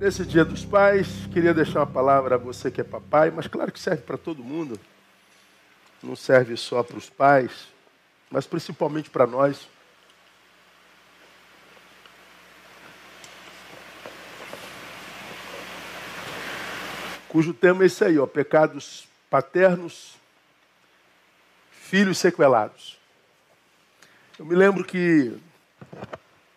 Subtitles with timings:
[0.00, 3.72] Nesse dia dos pais, queria deixar uma palavra a você que é papai, mas claro
[3.72, 4.78] que serve para todo mundo.
[6.00, 7.66] Não serve só para os pais,
[8.30, 9.68] mas principalmente para nós.
[17.28, 20.14] Cujo tema é esse aí, ó, pecados paternos,
[21.72, 22.96] filhos sequelados.
[24.38, 25.36] Eu me lembro que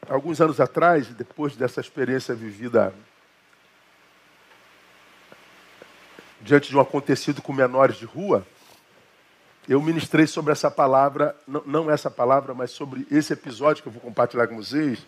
[0.08, 2.94] alguns anos atrás, depois dessa experiência vivida
[6.42, 8.46] diante de um acontecido com menores de rua,
[9.70, 14.02] eu ministrei sobre essa palavra, não essa palavra, mas sobre esse episódio que eu vou
[14.02, 15.06] compartilhar com vocês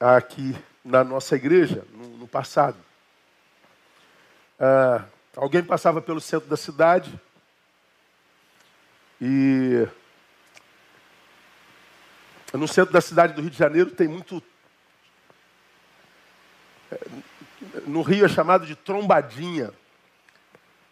[0.00, 2.76] aqui na nossa igreja, no, passado.
[4.58, 5.04] Uh,
[5.36, 7.18] alguém passava pelo centro da cidade
[9.20, 9.86] e
[12.52, 14.42] no centro da cidade do Rio de Janeiro tem muito.
[17.86, 19.72] No Rio é chamado de trombadinha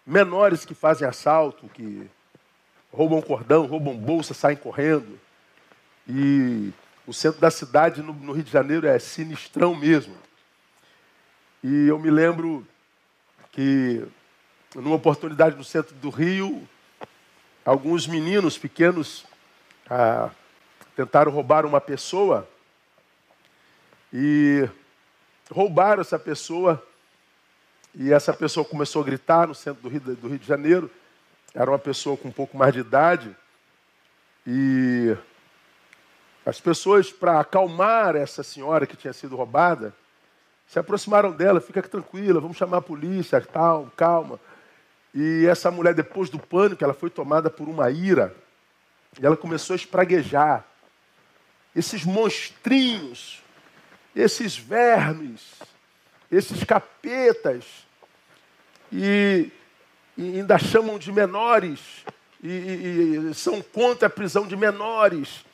[0.06, 2.08] menores que fazem assalto, que
[2.92, 5.18] roubam cordão, roubam bolsa, saem correndo.
[6.08, 6.72] E
[7.06, 10.14] o centro da cidade no, no, Rio de Janeiro é sinistrão mesmo.
[11.62, 12.66] E eu me lembro
[13.52, 14.04] que,
[14.74, 16.68] numa oportunidade no centro do Rio,
[17.64, 19.24] alguns meninos pequenos
[19.88, 20.30] ah,
[20.96, 22.48] tentaram roubar uma pessoa
[24.12, 24.68] e
[25.50, 26.82] roubaram essa pessoa
[27.94, 30.90] e essa pessoa começou a gritar no centro do Rio, do Rio de Janeiro.
[31.54, 33.36] Era uma pessoa com um pouco mais de idade.
[34.46, 35.14] E
[36.44, 39.94] as pessoas, para acalmar essa senhora que tinha sido roubada,
[40.66, 44.40] se aproximaram dela, fica tranquila, vamos chamar a polícia, tal, calma.
[45.14, 48.34] E essa mulher, depois do pânico, ela foi tomada por uma ira.
[49.20, 50.64] E ela começou a espraguejar.
[51.76, 53.42] Esses monstrinhos,
[54.16, 55.60] esses vermes,
[56.32, 57.86] esses capetas,
[58.90, 59.50] e,
[60.16, 62.04] e ainda chamam de menores,
[62.42, 65.44] e, e, e, são contra a prisão de menores.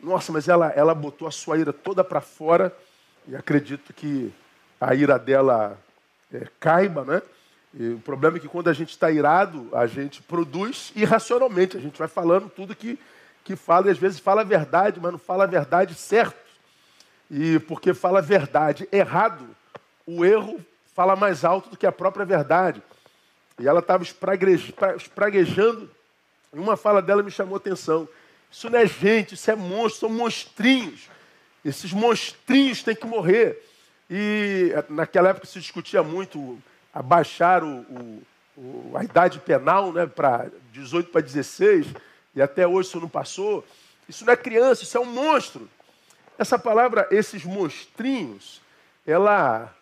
[0.00, 2.72] Nossa, mas ela, ela botou a sua ira toda para fora,
[3.26, 4.32] e acredito que
[4.80, 5.76] a ira dela
[6.32, 7.22] é, caiba, né?
[7.74, 11.98] O problema é que quando a gente está irado, a gente produz irracionalmente, a gente
[11.98, 12.98] vai falando tudo que,
[13.44, 16.38] que fala, e às vezes fala a verdade, mas não fala a verdade certo.
[17.30, 19.44] E porque fala a verdade errado,
[20.08, 20.58] o erro
[20.94, 22.82] fala mais alto do que a própria verdade.
[23.58, 25.90] E ela estava espraguejando,
[26.50, 28.08] e uma fala dela me chamou a atenção.
[28.50, 31.10] Isso não é gente, isso é monstro, são monstrinhos.
[31.62, 33.62] Esses monstrinhos têm que morrer.
[34.08, 36.58] E naquela época se discutia muito
[36.94, 38.22] abaixar o, o,
[38.56, 41.86] o, a idade penal né, para 18 para 16,
[42.34, 43.62] e até hoje isso não passou.
[44.08, 45.68] Isso não é criança, isso é um monstro.
[46.38, 48.62] Essa palavra, esses monstrinhos,
[49.06, 49.74] ela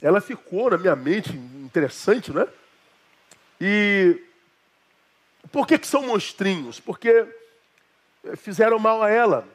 [0.00, 2.46] ela ficou na minha mente interessante, né?
[3.60, 4.22] E
[5.50, 6.78] por que, que são monstrinhos?
[6.78, 7.26] Porque
[8.36, 9.46] fizeram mal a ela.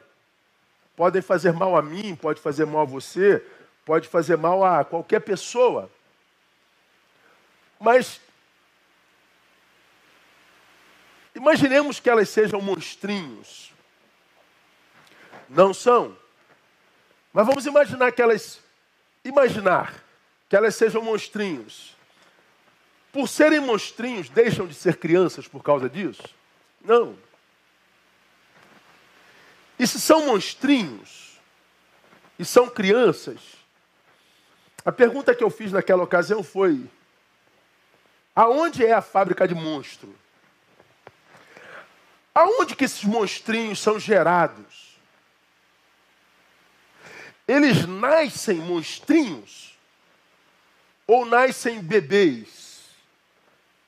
[0.96, 3.44] Podem fazer mal a mim, pode fazer mal a você,
[3.84, 5.90] pode fazer mal a qualquer pessoa.
[7.80, 8.20] Mas
[11.34, 13.72] imaginemos que elas sejam monstrinhos.
[15.48, 16.16] Não são.
[17.32, 18.60] Mas vamos imaginar que elas
[19.24, 20.03] imaginar
[20.54, 21.96] que elas sejam monstrinhos.
[23.10, 26.22] Por serem monstrinhos, deixam de ser crianças por causa disso?
[26.80, 27.18] Não.
[29.76, 31.40] E se são monstrinhos
[32.38, 33.40] e são crianças,
[34.84, 36.88] a pergunta que eu fiz naquela ocasião foi:
[38.32, 40.14] aonde é a fábrica de monstro?
[42.32, 45.00] Aonde que esses monstrinhos são gerados?
[47.48, 49.73] Eles nascem monstrinhos?
[51.06, 52.90] Ou nascem bebês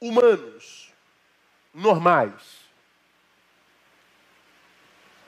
[0.00, 0.92] humanos,
[1.72, 2.66] normais?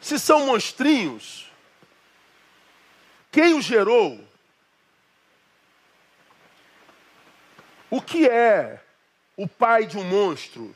[0.01, 1.51] Se são monstrinhos,
[3.31, 4.27] quem os gerou?
[7.91, 8.83] O que é
[9.37, 10.75] o pai de um monstro?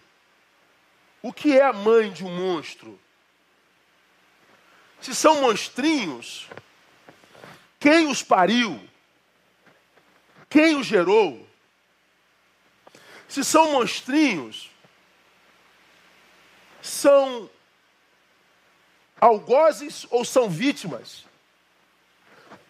[1.20, 2.98] O que é a mãe de um monstro?
[5.00, 6.48] Se são monstrinhos,
[7.78, 8.80] quem os pariu?
[10.52, 11.48] Quem o gerou?
[13.26, 14.70] Se são monstrinhos,
[16.82, 17.48] são
[19.18, 21.24] algozes ou são vítimas?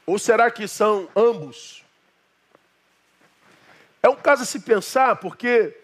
[0.07, 1.83] Ou será que são ambos?
[4.01, 5.77] É um caso a se pensar, porque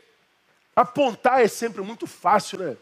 [0.77, 2.77] apontar é sempre muito fácil, né?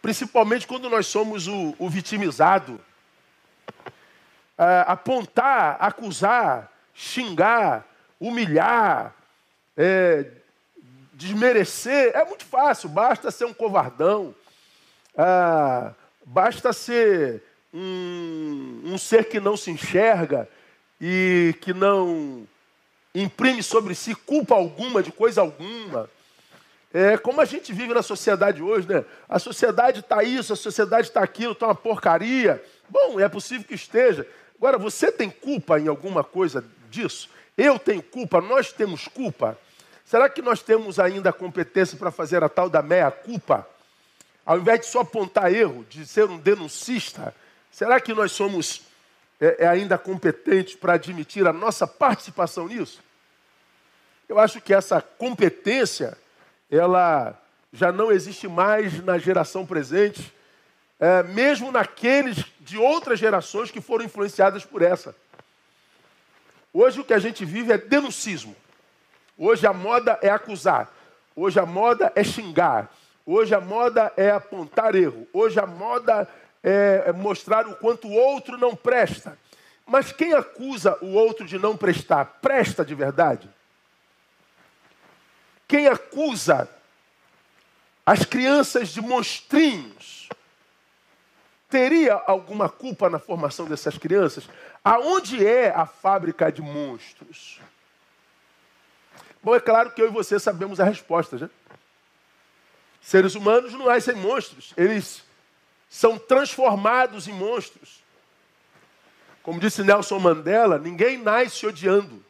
[0.00, 2.80] Principalmente quando nós somos o, o vitimizado.
[4.56, 7.84] É, apontar, acusar, xingar,
[8.26, 9.14] humilhar,
[9.76, 10.26] é,
[11.12, 14.34] desmerecer, é muito fácil, basta ser um covardão,
[15.16, 15.92] ah,
[16.24, 17.42] basta ser
[17.72, 20.48] um, um ser que não se enxerga
[21.00, 22.46] e que não
[23.14, 26.08] imprime sobre si culpa alguma de coisa alguma.
[26.92, 29.04] É como a gente vive na sociedade hoje, né?
[29.28, 32.62] A sociedade está isso, a sociedade está aquilo, está uma porcaria.
[32.88, 34.26] Bom, é possível que esteja.
[34.56, 37.28] Agora, você tem culpa em alguma coisa disso?
[37.56, 39.58] Eu tenho culpa, nós temos culpa.
[40.04, 43.66] Será que nós temos ainda a competência para fazer a tal da meia-culpa?
[44.44, 47.34] Ao invés de só apontar erro, de ser um denuncista,
[47.70, 48.82] será que nós somos
[49.40, 53.00] é, é ainda competentes para admitir a nossa participação nisso?
[54.28, 56.16] Eu acho que essa competência,
[56.70, 57.40] ela
[57.72, 60.32] já não existe mais na geração presente,
[61.00, 65.14] é, mesmo naqueles de outras gerações que foram influenciadas por essa.
[66.76, 68.56] Hoje o que a gente vive é denuncismo.
[69.38, 70.92] Hoje a moda é acusar.
[71.36, 72.90] Hoje a moda é xingar.
[73.24, 75.24] Hoje a moda é apontar erro.
[75.32, 76.28] Hoje a moda
[76.64, 79.38] é mostrar o quanto o outro não presta.
[79.86, 83.48] Mas quem acusa o outro de não prestar, presta de verdade?
[85.68, 86.68] Quem acusa
[88.04, 90.28] as crianças de monstrinhos,
[91.68, 94.48] teria alguma culpa na formação dessas crianças?
[94.84, 97.58] Aonde é a fábrica de monstros?
[99.42, 101.48] Bom, é claro que eu e você sabemos a resposta, já.
[103.00, 105.22] Seres humanos não nascem monstros, eles
[105.88, 108.02] são transformados em monstros.
[109.42, 112.24] Como disse Nelson Mandela, ninguém nasce odiando.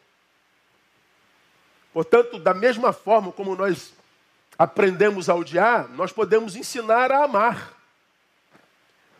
[1.92, 3.94] Portanto, da mesma forma como nós
[4.58, 7.72] aprendemos a odiar, nós podemos ensinar a amar.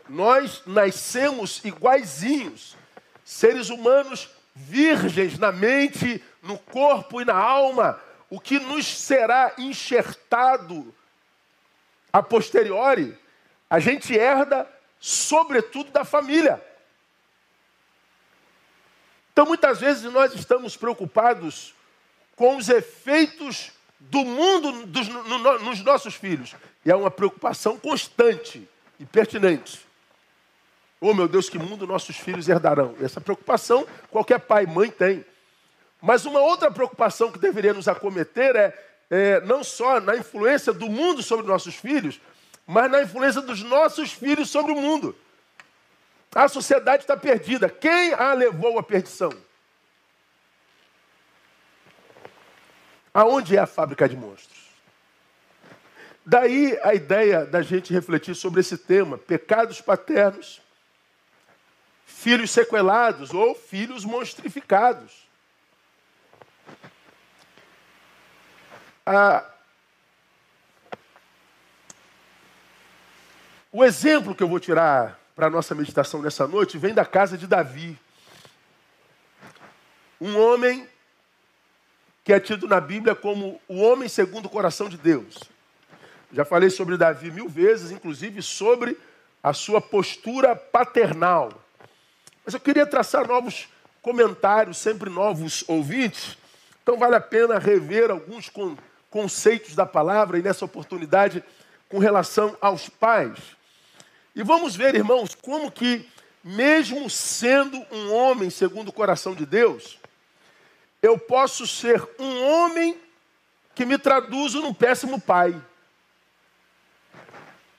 [0.09, 2.77] Nós nascemos iguaizinhos,
[3.25, 8.00] seres humanos virgens na mente, no corpo e na alma.
[8.31, 10.94] O que nos será enxertado
[12.12, 13.17] a posteriori,
[13.69, 14.69] a gente herda,
[15.00, 16.65] sobretudo, da família.
[19.32, 21.75] Então, muitas vezes, nós estamos preocupados
[22.37, 26.55] com os efeitos do mundo dos, no, no, nos nossos filhos.
[26.85, 28.69] E é uma preocupação constante
[29.00, 29.85] e pertinente.
[31.00, 32.94] Oh, meu Deus, que mundo nossos filhos herdarão?
[33.00, 35.25] Essa preocupação qualquer pai e mãe tem.
[36.00, 38.79] Mas uma outra preocupação que deveria nos acometer é,
[39.11, 42.20] é não só na influência do mundo sobre nossos filhos,
[42.67, 45.17] mas na influência dos nossos filhos sobre o mundo.
[46.35, 47.69] A sociedade está perdida.
[47.69, 49.31] Quem a levou à perdição?
[53.12, 54.64] Aonde é a fábrica de monstros?
[56.26, 60.61] Daí a ideia da gente refletir sobre esse tema: pecados paternos,
[62.06, 65.29] filhos sequelados ou filhos monstrificados.
[69.06, 69.45] Ah,
[73.71, 77.37] o exemplo que eu vou tirar para a nossa meditação nessa noite vem da casa
[77.37, 77.99] de Davi.
[80.21, 80.89] Um homem
[82.23, 85.39] que é tido na Bíblia como o homem segundo o coração de Deus.
[86.33, 88.97] Já falei sobre Davi mil vezes, inclusive sobre
[89.43, 91.64] a sua postura paternal.
[92.44, 93.69] Mas eu queria traçar novos
[94.02, 96.36] comentários, sempre novos ouvintes.
[96.82, 98.51] Então vale a pena rever alguns
[99.10, 101.43] conceitos da palavra e nessa oportunidade
[101.89, 103.39] com relação aos pais.
[104.34, 106.06] E vamos ver, irmãos, como que,
[106.43, 109.98] mesmo sendo um homem segundo o coração de Deus,
[111.01, 112.98] eu posso ser um homem
[113.74, 115.55] que me traduzo num péssimo pai.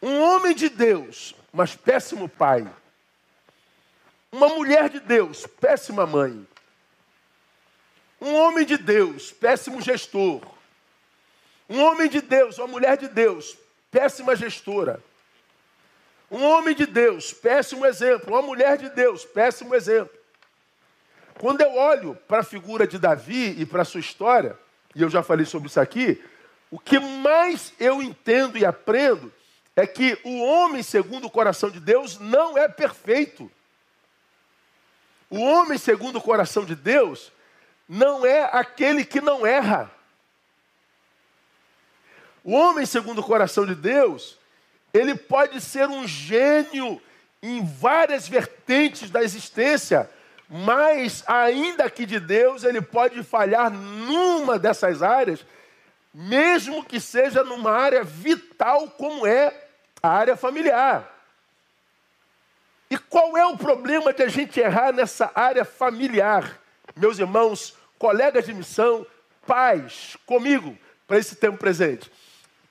[0.01, 2.67] Um homem de Deus, mas péssimo pai.
[4.31, 6.45] Uma mulher de Deus, péssima mãe.
[8.19, 10.41] Um homem de Deus, péssimo gestor.
[11.69, 13.57] Um homem de Deus, uma mulher de Deus,
[13.91, 15.03] péssima gestora.
[16.29, 18.33] Um homem de Deus, péssimo exemplo.
[18.33, 20.17] Uma mulher de Deus, péssimo exemplo.
[21.39, 24.57] Quando eu olho para a figura de Davi e para a sua história,
[24.95, 26.23] e eu já falei sobre isso aqui,
[26.71, 29.31] o que mais eu entendo e aprendo
[29.75, 33.51] é que o homem, segundo o coração de Deus, não é perfeito.
[35.35, 37.29] O homem, segundo o coração de Deus,
[37.89, 39.91] não é aquele que não erra.
[42.41, 44.39] O homem, segundo o coração de Deus,
[44.93, 47.01] ele pode ser um gênio
[47.43, 50.09] em várias vertentes da existência,
[50.49, 55.45] mas, ainda que de Deus, ele pode falhar numa dessas áreas,
[56.13, 59.67] mesmo que seja numa área vital como é
[60.01, 61.14] a área familiar.
[62.89, 66.59] E qual é o problema de a gente errar nessa área familiar?
[66.95, 69.05] Meus irmãos, colegas de missão,
[69.45, 70.77] pais, comigo,
[71.07, 72.11] para esse tempo presente.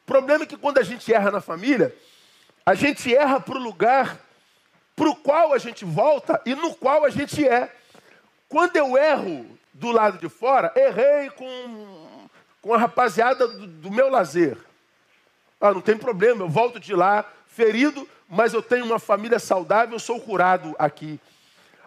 [0.02, 1.94] O problema é que quando a gente erra na família,
[2.64, 4.18] a gente erra para o lugar
[4.96, 7.72] para o qual a gente volta e no qual a gente é.
[8.48, 12.28] Quando eu erro do lado de fora, errei com,
[12.62, 14.56] com a rapaziada do, do meu lazer.
[15.60, 19.94] Ah, não tem problema, eu volto de lá ferido, mas eu tenho uma família saudável,
[19.94, 21.20] eu sou curado aqui.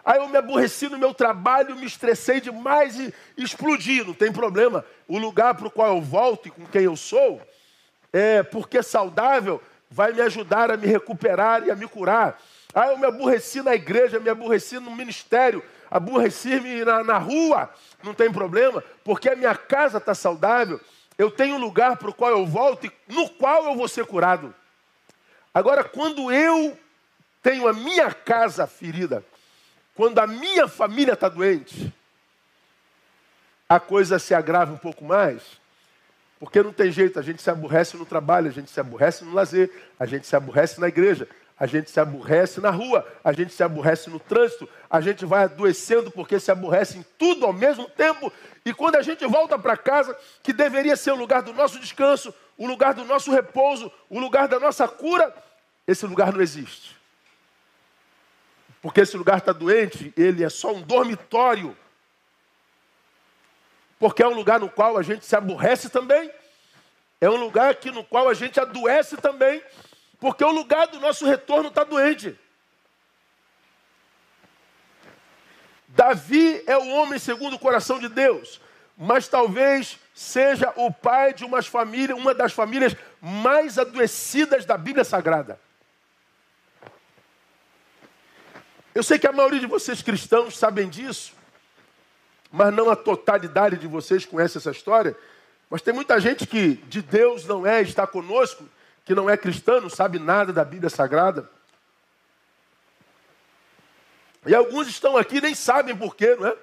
[0.04, 4.84] Aí eu me aborreci no meu trabalho, me estressei demais e explodi, não tem problema.
[5.06, 7.40] O lugar para o qual eu volto e com quem eu sou,
[8.12, 12.40] é porque saudável, vai me ajudar a me recuperar e a me curar.
[12.74, 17.70] Aí eu me aborreci na igreja, me aborreci no ministério, aborreci-me na, na rua,
[18.02, 20.80] não tem problema, porque a minha casa está saudável,
[21.16, 24.06] eu tenho um lugar para o qual eu volto e no qual eu vou ser
[24.06, 24.54] curado.
[25.58, 26.78] Agora, quando eu
[27.42, 29.24] tenho a minha casa ferida,
[29.92, 31.92] quando a minha família está doente,
[33.68, 35.42] a coisa se agrava um pouco mais,
[36.38, 39.34] porque não tem jeito, a gente se aborrece no trabalho, a gente se aborrece no
[39.34, 41.26] lazer, a gente se aborrece na igreja,
[41.58, 45.42] a gente se aborrece na rua, a gente se aborrece no trânsito, a gente vai
[45.42, 48.32] adoecendo porque se aborrece em tudo ao mesmo tempo.
[48.64, 52.32] E quando a gente volta para casa, que deveria ser o lugar do nosso descanso,
[52.56, 55.34] o lugar do nosso repouso, o lugar da nossa cura,
[55.88, 56.94] esse lugar não existe.
[58.82, 61.74] Porque esse lugar está doente, ele é só um dormitório.
[63.98, 66.30] Porque é um lugar no qual a gente se aborrece também.
[67.18, 69.62] É um lugar que, no qual a gente adoece também.
[70.20, 72.38] Porque o lugar do nosso retorno está doente.
[75.88, 78.60] Davi é o homem segundo o coração de Deus,
[78.96, 85.58] mas talvez seja o pai de uma das famílias mais adoecidas da Bíblia Sagrada.
[88.94, 91.32] Eu sei que a maioria de vocês cristãos sabem disso,
[92.50, 95.16] mas não a totalidade de vocês conhece essa história.
[95.70, 98.68] Mas tem muita gente que de Deus não é, está conosco,
[99.04, 101.48] que não é cristão, não sabe nada da Bíblia Sagrada.
[104.46, 106.56] E alguns estão aqui nem sabem porquê, não é?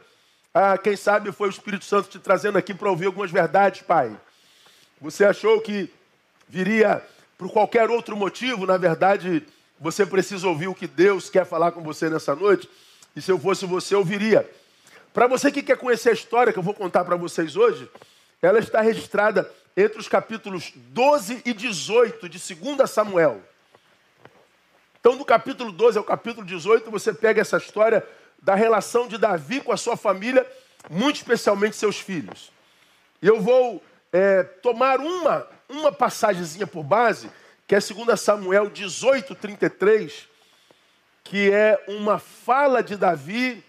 [0.53, 4.17] Ah, quem sabe foi o Espírito Santo te trazendo aqui para ouvir algumas verdades, Pai.
[5.01, 5.93] Você achou que
[6.47, 7.05] viria
[7.37, 9.45] por qualquer outro motivo, na verdade,
[9.79, 12.69] você precisa ouvir o que Deus quer falar com você nessa noite.
[13.15, 14.49] E se eu fosse você, ouviria.
[15.13, 17.89] Para você que quer conhecer a história que eu vou contar para vocês hoje,
[18.41, 23.41] ela está registrada entre os capítulos 12 e 18 de 2 Samuel.
[24.99, 28.05] Então, do capítulo 12 ao capítulo 18, você pega essa história
[28.41, 30.45] da relação de Davi com a sua família,
[30.89, 32.51] muito especialmente seus filhos.
[33.21, 37.29] E eu vou é, tomar uma, uma passagemzinha por base,
[37.67, 40.27] que é 2 Samuel 18, 33,
[41.23, 43.63] que é uma fala de Davi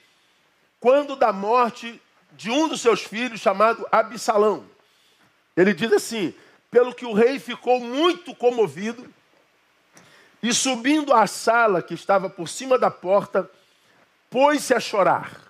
[0.78, 2.00] quando da morte
[2.32, 4.64] de um dos seus filhos, chamado Absalão.
[5.56, 6.34] Ele diz assim:
[6.70, 9.12] pelo que o rei ficou muito comovido,
[10.42, 13.50] e subindo à sala que estava por cima da porta,
[14.30, 15.40] pôs-se a chorar.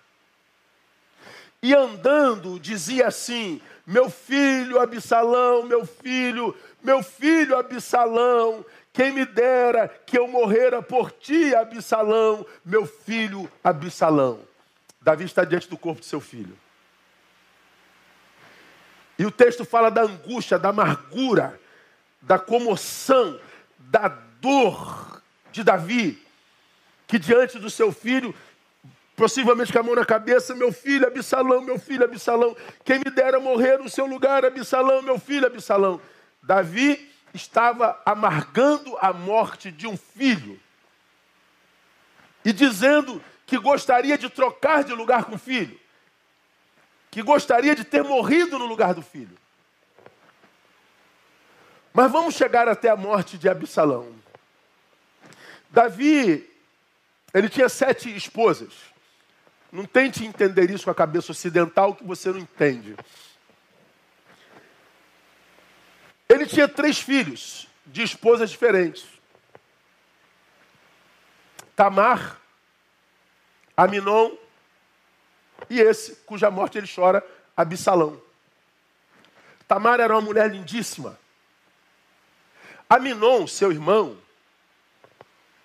[1.63, 9.89] E andando, dizia assim: Meu filho Absalão, meu filho, meu filho Absalão, quem me dera
[9.89, 14.39] que eu morrera por ti, Absalão, meu filho Absalão.
[15.01, 16.57] Davi está diante do corpo de seu filho.
[19.19, 21.61] E o texto fala da angústia, da amargura,
[22.23, 23.41] da comoção,
[23.81, 24.07] da
[24.41, 26.25] dor de Davi,
[27.09, 28.33] que diante do seu filho,
[29.17, 33.41] possivelmente com a mão na cabeça, meu filho Absalão, meu filho Absalão, quem me dera
[33.41, 36.01] morrer no seu lugar, Absalão, meu filho Absalão.
[36.47, 40.59] Davi estava amargando a morte de um filho
[42.45, 45.79] e dizendo que gostaria de trocar de lugar com o filho
[47.11, 49.37] que gostaria de ter morrido no lugar do filho.
[51.93, 54.15] Mas vamos chegar até a morte de Absalão.
[55.71, 56.47] Davi,
[57.33, 58.75] ele tinha sete esposas.
[59.73, 62.95] Não tente entender isso com a cabeça ocidental que você não entende.
[66.37, 69.07] Ele tinha três filhos de esposas diferentes:
[71.75, 72.39] Tamar,
[73.75, 74.37] Aminon
[75.71, 77.27] e esse, cuja morte ele chora,
[77.57, 78.21] Absalão.
[79.67, 81.19] Tamar era uma mulher lindíssima.
[82.89, 84.19] Aminon, seu irmão,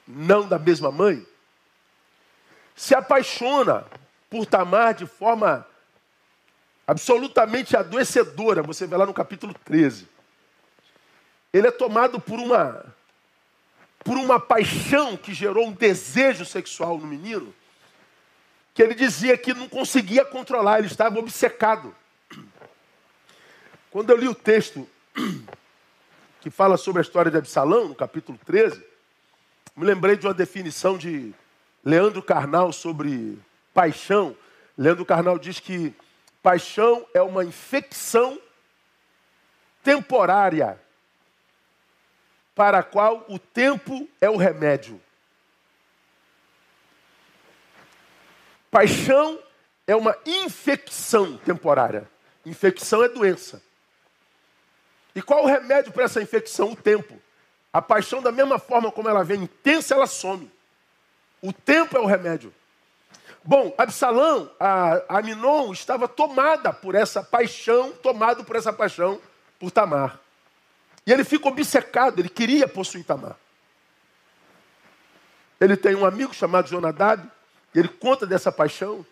[0.07, 1.27] não da mesma mãe,
[2.73, 3.85] se apaixona
[4.29, 5.67] por Tamar de forma
[6.87, 8.63] absolutamente adoecedora.
[8.63, 10.20] Você vê lá no capítulo 13.
[11.53, 12.85] Ele é tomado por uma
[14.03, 17.53] por uma paixão que gerou um desejo sexual no menino
[18.73, 21.93] que ele dizia que não conseguia controlar, ele estava obcecado.
[23.89, 24.87] Quando eu li o texto
[26.39, 28.83] que fala sobre a história de Absalão, no capítulo 13,
[29.75, 31.33] me lembrei de uma definição de
[31.83, 33.37] Leandro Carnal sobre
[33.73, 34.35] paixão.
[34.77, 35.93] Leandro Carnal diz que
[36.41, 38.39] paixão é uma infecção
[39.83, 40.79] temporária
[42.55, 44.99] para a qual o tempo é o remédio.
[48.69, 49.37] Paixão
[49.85, 52.09] é uma infecção temporária.
[52.45, 53.61] Infecção é doença.
[55.13, 56.71] E qual o remédio para essa infecção?
[56.71, 57.21] O tempo.
[57.73, 60.49] A paixão, da mesma forma como ela vem intensa, ela some.
[61.41, 62.53] O tempo é o remédio.
[63.43, 69.19] Bom, Absalão, a Aminon, estava tomada por essa paixão, tomado por essa paixão
[69.59, 70.20] por Tamar.
[71.11, 73.35] E ele fica obcecado, ele queria possuir Tamar.
[75.59, 77.29] Ele tem um amigo chamado Jonadab,
[77.75, 79.05] ele conta dessa paixão.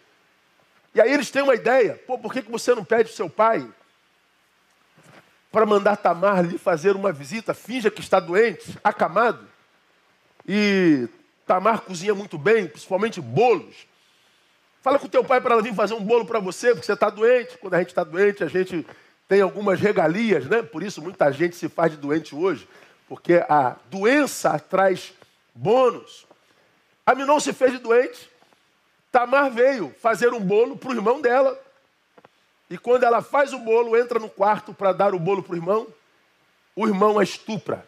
[0.96, 3.70] E aí eles têm uma ideia: pô, por que, você não pede seu pai
[5.52, 7.54] para mandar Tamar lhe fazer uma visita?
[7.54, 9.46] Finja que está doente, acamado.
[10.48, 11.10] E
[11.46, 13.76] Tamar cozinha muito bem, principalmente bolos.
[14.82, 17.10] Fala com teu pai para ela vir fazer um bolo para você, porque você está
[17.10, 17.58] doente.
[17.58, 18.88] Quando a gente está doente, a gente
[19.30, 20.64] tem algumas regalias, né?
[20.64, 22.68] Por isso muita gente se faz de doente hoje,
[23.08, 25.14] porque a doença traz
[25.54, 26.26] bônus.
[27.06, 28.28] Aminon se fez de doente,
[29.12, 31.60] Tamar veio fazer um bolo para o irmão dela.
[32.72, 35.56] E quando ela faz o bolo, entra no quarto para dar o bolo para o
[35.56, 35.88] irmão,
[36.76, 37.88] o irmão a estupra.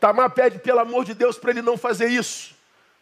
[0.00, 2.56] Tamar pede, pelo amor de Deus, para ele não fazer isso.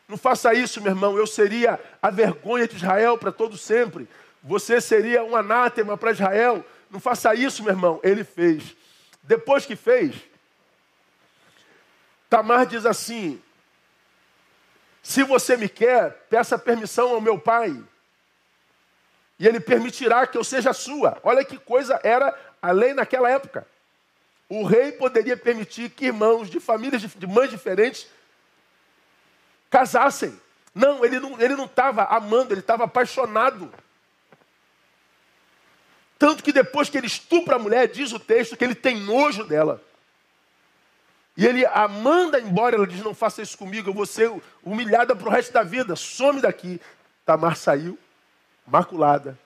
[0.07, 1.17] Não faça isso, meu irmão.
[1.17, 4.07] Eu seria a vergonha de Israel para todo sempre.
[4.43, 6.65] Você seria um anátema para Israel.
[6.91, 8.01] Não faça isso, meu irmão.
[8.03, 8.77] Ele fez.
[9.23, 10.15] Depois que fez,
[12.31, 13.41] Tamar diz assim:
[15.03, 17.77] se você me quer, peça permissão ao meu pai.
[19.39, 21.19] E ele permitirá que eu seja sua.
[21.23, 23.67] Olha que coisa era a lei naquela época.
[24.49, 28.09] O rei poderia permitir que irmãos de famílias de mães diferentes
[29.71, 30.39] casassem.
[30.75, 33.73] Não, ele não estava amando, ele estava apaixonado.
[36.19, 39.45] Tanto que depois que ele estupra a mulher, diz o texto que ele tem nojo
[39.45, 39.81] dela.
[41.37, 44.29] E ele a manda embora, ela diz: Não faça isso comigo, eu vou ser
[44.63, 46.81] humilhada para o resto da vida, some daqui.
[47.25, 47.97] Tamar saiu,
[48.67, 49.39] maculada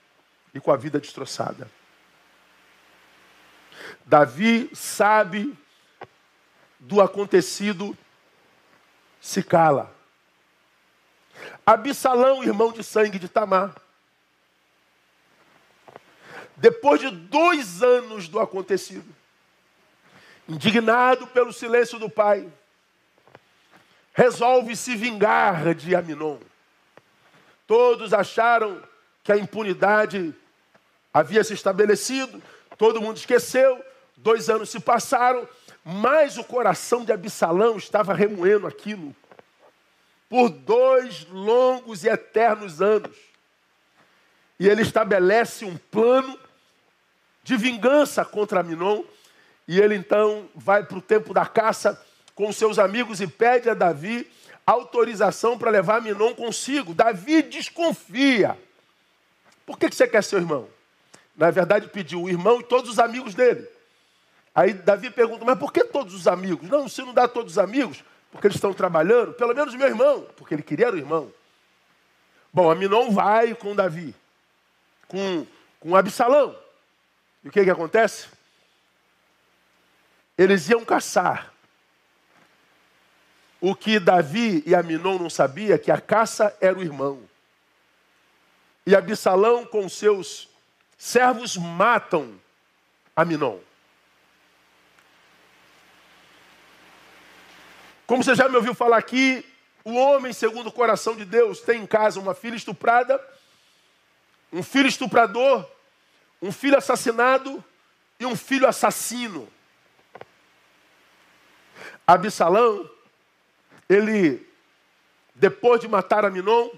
[0.54, 1.70] e com a vida destroçada.
[4.06, 5.56] Davi sabe
[6.78, 7.96] do acontecido,
[9.20, 9.94] se cala.
[11.66, 13.74] Absalão, irmão de sangue de Tamar,
[16.62, 19.12] depois de dois anos do acontecido,
[20.48, 22.48] indignado pelo silêncio do pai,
[24.14, 26.38] resolve se vingar de Aminon.
[27.66, 28.80] Todos acharam
[29.24, 30.32] que a impunidade
[31.12, 32.40] havia se estabelecido,
[32.78, 33.84] todo mundo esqueceu,
[34.16, 35.48] dois anos se passaram,
[35.84, 39.12] mas o coração de Absalão estava remoendo aquilo
[40.28, 43.16] por dois longos e eternos anos.
[44.60, 46.38] E ele estabelece um plano
[47.42, 49.02] de vingança contra Aminon
[49.66, 52.00] e ele então vai para o tempo da caça
[52.34, 54.30] com seus amigos e pede a Davi
[54.66, 56.94] autorização para levar Minon consigo.
[56.94, 58.58] Davi desconfia.
[59.66, 60.68] Por que você quer seu irmão?
[61.36, 63.66] Na verdade, pediu o irmão e todos os amigos dele.
[64.54, 66.68] Aí Davi pergunta, mas por que todos os amigos?
[66.68, 70.26] Não, se não dá todos os amigos, porque eles estão trabalhando, pelo menos meu irmão,
[70.36, 71.32] porque ele queria o irmão.
[72.52, 74.14] Bom, Aminon vai com Davi,
[75.08, 75.46] com,
[75.80, 76.54] com Absalão.
[77.42, 78.28] E o que, que acontece?
[80.36, 81.52] Eles iam caçar.
[83.60, 87.22] O que Davi e Aminon não sabia é que a caça era o irmão.
[88.84, 90.48] E Absalão com seus
[90.98, 92.40] servos matam
[93.14, 93.58] Aminon.
[98.06, 99.44] Como você já me ouviu falar aqui,
[99.84, 103.20] o homem, segundo o coração de Deus, tem em casa uma filha estuprada,
[104.52, 105.68] um filho estuprador,
[106.42, 107.64] um filho assassinado
[108.18, 109.48] e um filho assassino.
[112.04, 112.90] Absalão,
[113.88, 114.44] ele,
[115.36, 116.68] depois de matar Aminon,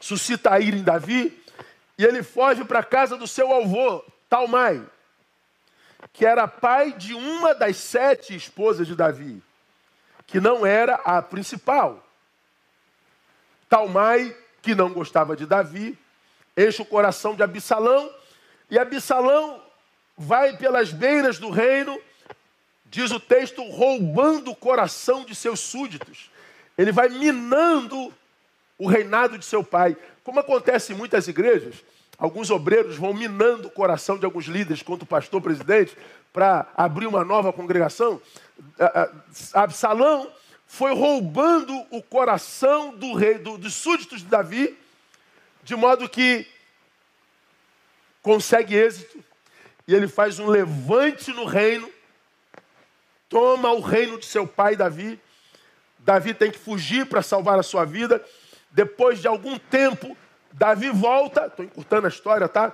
[0.00, 1.38] suscita a ira em Davi,
[1.98, 4.82] e ele foge para a casa do seu avô, Talmai,
[6.14, 9.42] que era pai de uma das sete esposas de Davi,
[10.26, 12.02] que não era a principal.
[13.68, 15.98] Talmai, que não gostava de Davi,
[16.56, 18.10] enche o coração de Absalão,
[18.70, 19.62] e Absalão
[20.16, 22.00] vai pelas beiras do reino
[22.90, 26.30] diz o texto, roubando o coração de seus súditos.
[26.76, 28.12] Ele vai minando
[28.76, 29.96] o reinado de seu pai.
[30.24, 31.76] Como acontece em muitas igrejas,
[32.18, 35.96] alguns obreiros vão minando o coração de alguns líderes contra o pastor presidente
[36.32, 38.20] para abrir uma nova congregação.
[39.54, 40.28] Absalão
[40.66, 44.76] foi roubando o coração do rei, do, dos súditos de Davi,
[45.62, 46.46] de modo que
[48.22, 49.22] consegue êxito
[49.86, 51.90] e ele faz um levante no reino,
[53.28, 55.20] toma o reino de seu pai Davi.
[55.98, 58.24] Davi tem que fugir para salvar a sua vida.
[58.70, 60.16] Depois de algum tempo,
[60.52, 62.72] Davi volta, estou encurtando a história, tá?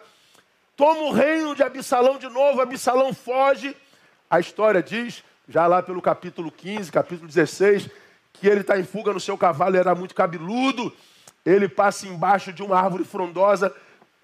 [0.77, 3.75] Toma o reino de Absalão de novo, Absalão foge.
[4.29, 7.89] A história diz, já lá pelo capítulo 15, capítulo 16,
[8.33, 10.93] que ele está em fuga no seu cavalo, era muito cabeludo.
[11.47, 13.75] Ele passa embaixo de uma árvore frondosa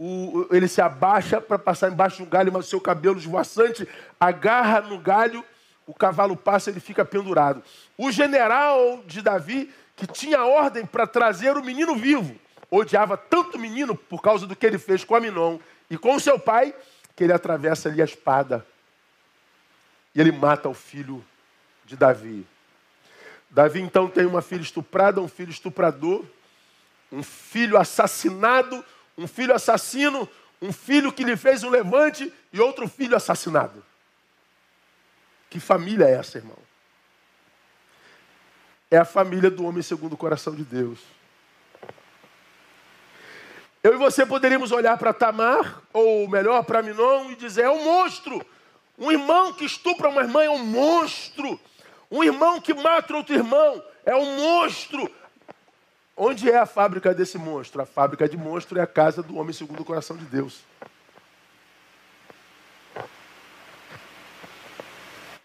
[0.05, 3.89] o, ele se abaixa para passar embaixo de um galho, mas o seu cabelo esvoaçante
[4.19, 5.45] agarra no galho,
[5.87, 7.63] o cavalo passa ele fica pendurado.
[7.97, 12.35] O general de Davi, que tinha ordem para trazer o menino vivo,
[12.69, 16.37] odiava tanto o menino por causa do que ele fez com Aminon e com seu
[16.37, 16.75] pai,
[17.15, 18.67] que ele atravessa ali a espada.
[20.13, 21.25] E ele mata o filho
[21.87, 22.45] de Davi.
[23.49, 26.25] Davi então tem uma filha estuprada, um filho estuprador,
[27.13, 28.85] um filho assassinado
[29.23, 30.29] um filho assassino,
[30.61, 33.85] um filho que lhe fez um levante e outro filho assassinado.
[35.49, 36.59] Que família é essa, irmão?
[38.91, 40.99] É a família do homem segundo o coração de Deus.
[43.83, 47.85] Eu e você poderíamos olhar para Tamar, ou melhor, para Minon, e dizer: é um
[47.85, 48.45] monstro.
[48.99, 51.61] Um irmão que estupra uma irmã é um monstro.
[52.11, 55.11] Um irmão que mata outro irmão é um monstro.
[56.17, 57.81] Onde é a fábrica desse monstro?
[57.81, 60.63] A fábrica de monstro é a casa do homem segundo o coração de Deus.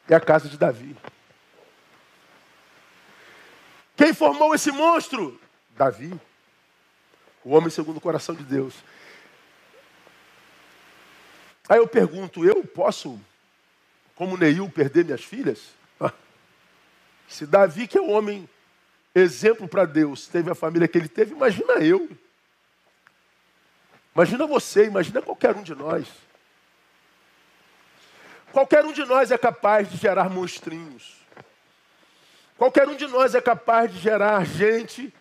[0.09, 0.95] É a casa de Davi.
[3.95, 5.39] Quem formou esse monstro?
[5.71, 6.19] Davi.
[7.43, 8.73] O homem segundo o coração de Deus.
[11.67, 13.19] Aí eu pergunto, eu posso,
[14.15, 15.71] como Neil, perder minhas filhas?
[17.27, 18.47] Se Davi, que é o homem
[19.19, 22.09] exemplo para Deus, teve a família que ele teve, imagina eu.
[24.13, 26.07] Imagina você, imagina qualquer um de nós.
[28.51, 31.17] Qualquer um de nós é capaz de gerar monstrinhos.
[32.57, 35.13] Qualquer um de nós é capaz de gerar gente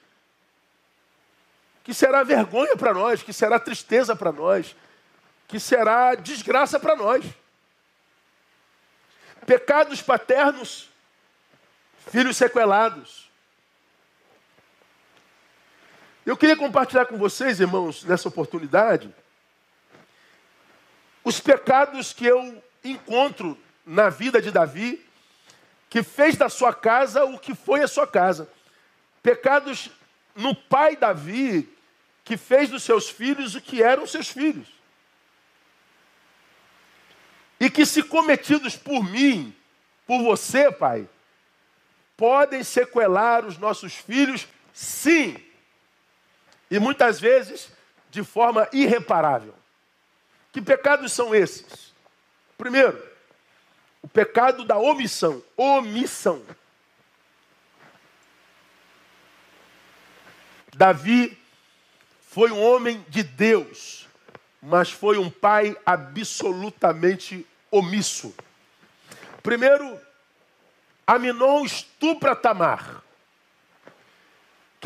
[1.85, 4.75] que será vergonha para nós, que será tristeza para nós,
[5.47, 7.25] que será desgraça para nós.
[9.45, 10.91] Pecados paternos,
[12.11, 13.26] filhos sequelados.
[16.27, 19.15] Eu queria compartilhar com vocês, irmãos, nessa oportunidade,
[21.23, 25.07] os pecados que eu encontro na vida de Davi,
[25.89, 28.51] que fez da sua casa o que foi a sua casa.
[29.23, 29.89] Pecados
[30.35, 31.73] no pai Davi,
[32.25, 34.67] que fez dos seus filhos o que eram seus filhos.
[37.61, 39.55] E que, se cometidos por mim,
[40.05, 41.09] por você, pai,
[42.17, 45.46] podem sequelar os nossos filhos, sim.
[46.71, 47.71] E muitas vezes
[48.11, 49.55] de forma irreparável.
[50.53, 51.95] Que pecados são esses?
[52.57, 53.01] Primeiro,
[54.03, 55.43] o pecado da omissão.
[55.57, 56.43] Omissão.
[60.75, 61.39] Davi
[62.29, 64.07] foi um homem de Deus,
[64.61, 68.35] mas foi um pai absolutamente omisso.
[69.43, 69.99] Primeiro,
[71.07, 73.06] Aminon estupra Tamar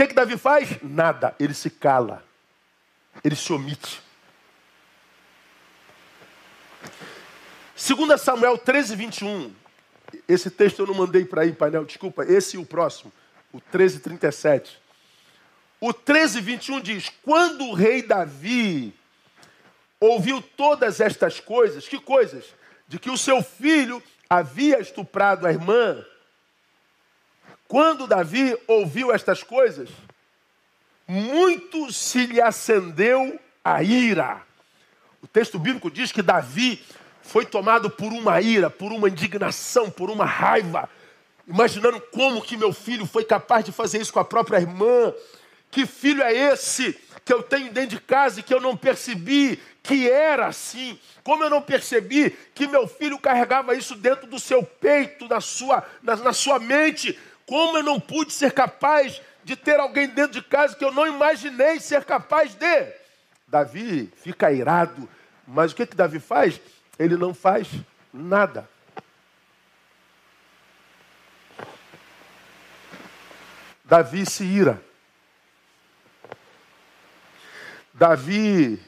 [0.00, 0.82] que, que Davi faz?
[0.82, 1.34] Nada.
[1.38, 2.24] Ele se cala.
[3.22, 4.00] Ele se omite.
[7.76, 9.52] 2 Samuel 13, 21.
[10.26, 12.24] Esse texto eu não mandei para aí, painel, desculpa.
[12.24, 13.12] Esse e o próximo.
[13.52, 14.80] O 13, 37.
[15.80, 18.94] O 13, 21 diz: Quando o rei Davi
[19.98, 22.54] ouviu todas estas coisas, que coisas?
[22.88, 26.04] De que o seu filho havia estuprado a irmã
[27.70, 29.88] quando Davi ouviu estas coisas,
[31.06, 34.42] muito se lhe acendeu a ira.
[35.22, 36.84] O texto bíblico diz que Davi
[37.22, 40.90] foi tomado por uma ira, por uma indignação, por uma raiva,
[41.46, 45.14] imaginando como que meu filho foi capaz de fazer isso com a própria irmã.
[45.70, 49.60] Que filho é esse que eu tenho dentro de casa e que eu não percebi
[49.80, 50.98] que era assim?
[51.22, 55.84] Como eu não percebi que meu filho carregava isso dentro do seu peito, na sua,
[56.02, 57.16] na, na sua mente?
[57.50, 61.04] Como eu não pude ser capaz de ter alguém dentro de casa que eu não
[61.04, 62.92] imaginei ser capaz de?
[63.48, 65.08] Davi fica irado,
[65.44, 66.60] mas o que, que Davi faz?
[66.96, 67.66] Ele não faz
[68.14, 68.70] nada.
[73.84, 74.80] Davi se ira.
[77.92, 78.80] Davi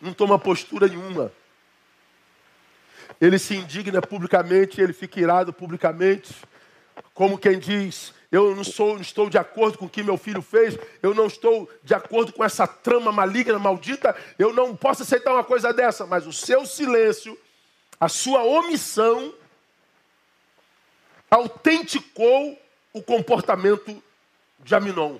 [0.00, 1.32] não toma postura nenhuma.
[3.20, 6.32] Ele se indigna publicamente, ele fica irado publicamente,
[7.14, 10.42] como quem diz: Eu não, sou, não estou de acordo com o que meu filho
[10.42, 15.32] fez, eu não estou de acordo com essa trama maligna, maldita, eu não posso aceitar
[15.32, 17.38] uma coisa dessa, mas o seu silêncio,
[18.00, 19.34] a sua omissão,
[21.30, 22.58] autenticou
[22.92, 24.02] o comportamento
[24.60, 25.18] de Aminon.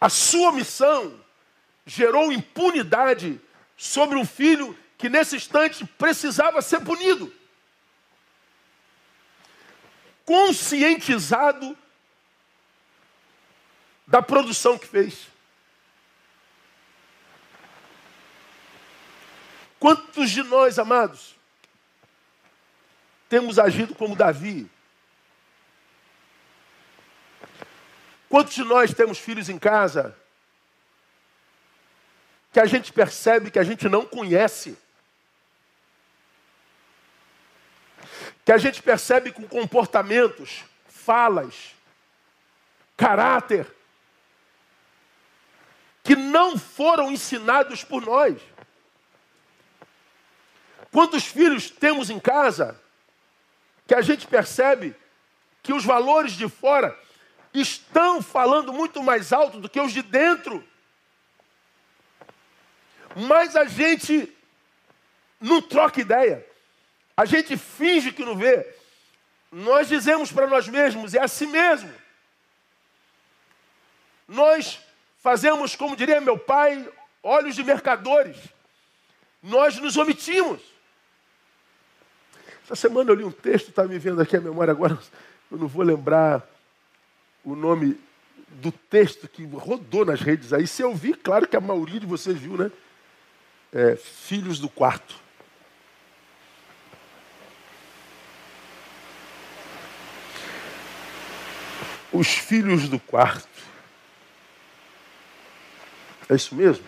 [0.00, 1.14] A sua missão
[1.84, 3.38] gerou impunidade
[3.76, 7.32] sobre um filho que nesse instante precisava ser punido.
[10.24, 11.76] Conscientizado
[14.06, 15.28] da produção que fez.
[19.78, 21.36] Quantos de nós, amados,
[23.28, 24.68] temos agido como Davi?
[28.28, 30.16] Quantos de nós temos filhos em casa
[32.52, 34.76] que a gente percebe que a gente não conhece?
[38.44, 41.74] Que a gente percebe com comportamentos, falas,
[42.96, 43.66] caráter,
[46.02, 48.40] que não foram ensinados por nós.
[50.92, 52.80] Quantos filhos temos em casa
[53.86, 54.94] que a gente percebe
[55.62, 56.98] que os valores de fora
[57.52, 60.64] estão falando muito mais alto do que os de dentro.
[63.16, 64.32] Mas a gente
[65.40, 66.46] não troca ideia.
[67.20, 68.66] A gente finge que não vê.
[69.52, 71.92] Nós dizemos para nós mesmos, é assim mesmo.
[74.26, 74.80] Nós
[75.18, 76.88] fazemos, como diria meu pai,
[77.22, 78.38] olhos de mercadores.
[79.42, 80.62] Nós nos omitimos.
[82.64, 84.98] Essa semana eu li um texto, está me vendo aqui a memória agora,
[85.52, 86.48] eu não vou lembrar
[87.44, 88.00] o nome
[88.48, 90.66] do texto que rodou nas redes aí.
[90.66, 92.72] Se eu vi, claro que a maioria de vocês viu, né?
[93.74, 95.28] É, filhos do quarto.
[102.12, 103.48] Os filhos do quarto.
[106.28, 106.86] É isso mesmo?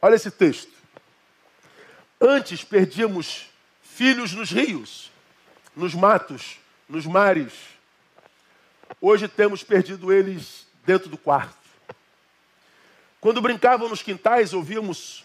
[0.00, 0.72] Olha esse texto.
[2.20, 3.48] Antes perdíamos
[3.82, 5.10] filhos nos rios
[5.78, 7.52] nos matos, nos mares.
[9.00, 11.56] Hoje temos perdido eles dentro do quarto.
[13.20, 15.24] Quando brincavam nos quintais, ouvíamos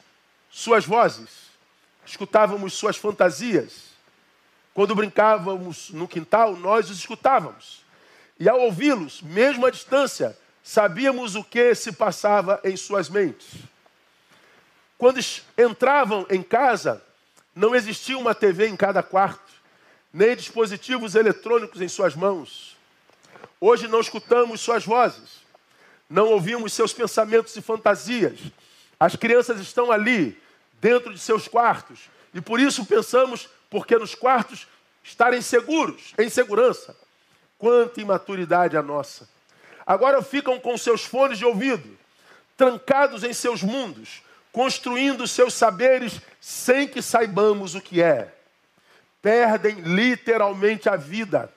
[0.52, 1.30] suas vozes,
[2.06, 3.93] escutávamos suas fantasias.
[4.74, 7.84] Quando brincávamos no quintal, nós os escutávamos.
[8.40, 13.48] E ao ouvi-los, mesmo à distância, sabíamos o que se passava em suas mentes.
[14.98, 15.20] Quando
[15.58, 17.04] entravam em casa,
[17.56, 19.54] não existia uma TV em cada quarto
[20.14, 22.78] nem dispositivos eletrônicos em suas mãos.
[23.60, 25.42] Hoje não escutamos suas vozes,
[26.08, 28.40] não ouvimos seus pensamentos e fantasias.
[29.00, 30.40] As crianças estão ali,
[30.80, 34.68] dentro de seus quartos, e por isso pensamos, porque nos quartos
[35.04, 36.96] estarem seguros, em segurança.
[37.58, 39.28] Quanta imaturidade a nossa.
[39.84, 41.98] Agora ficam com seus fones de ouvido,
[42.56, 48.32] trancados em seus mundos, construindo seus saberes sem que saibamos o que é
[49.24, 51.50] perdem literalmente a vida,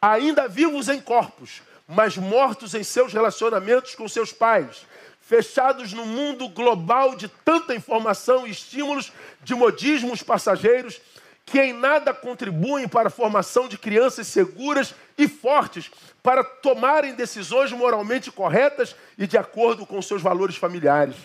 [0.00, 4.84] ainda vivos em corpos, mas mortos em seus relacionamentos com seus pais,
[5.20, 9.12] fechados no mundo global de tanta informação e estímulos
[9.44, 11.00] de modismos passageiros
[11.44, 15.90] que em nada contribuem para a formação de crianças seguras e fortes
[16.22, 21.16] para tomarem decisões moralmente corretas e de acordo com seus valores familiares.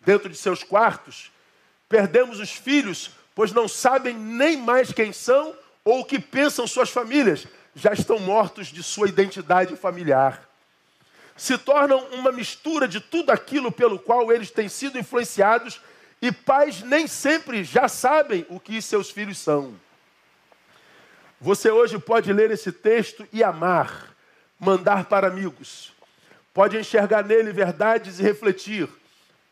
[0.00, 1.30] Dentro de seus quartos,
[1.88, 6.90] perdemos os filhos pois não sabem nem mais quem são ou o que pensam suas
[6.90, 10.42] famílias, já estão mortos de sua identidade familiar.
[11.36, 15.80] Se tornam uma mistura de tudo aquilo pelo qual eles têm sido influenciados,
[16.20, 19.74] e pais nem sempre já sabem o que seus filhos são.
[21.40, 24.14] Você hoje pode ler esse texto e amar,
[24.58, 25.92] mandar para amigos,
[26.52, 28.88] pode enxergar nele verdades e refletir.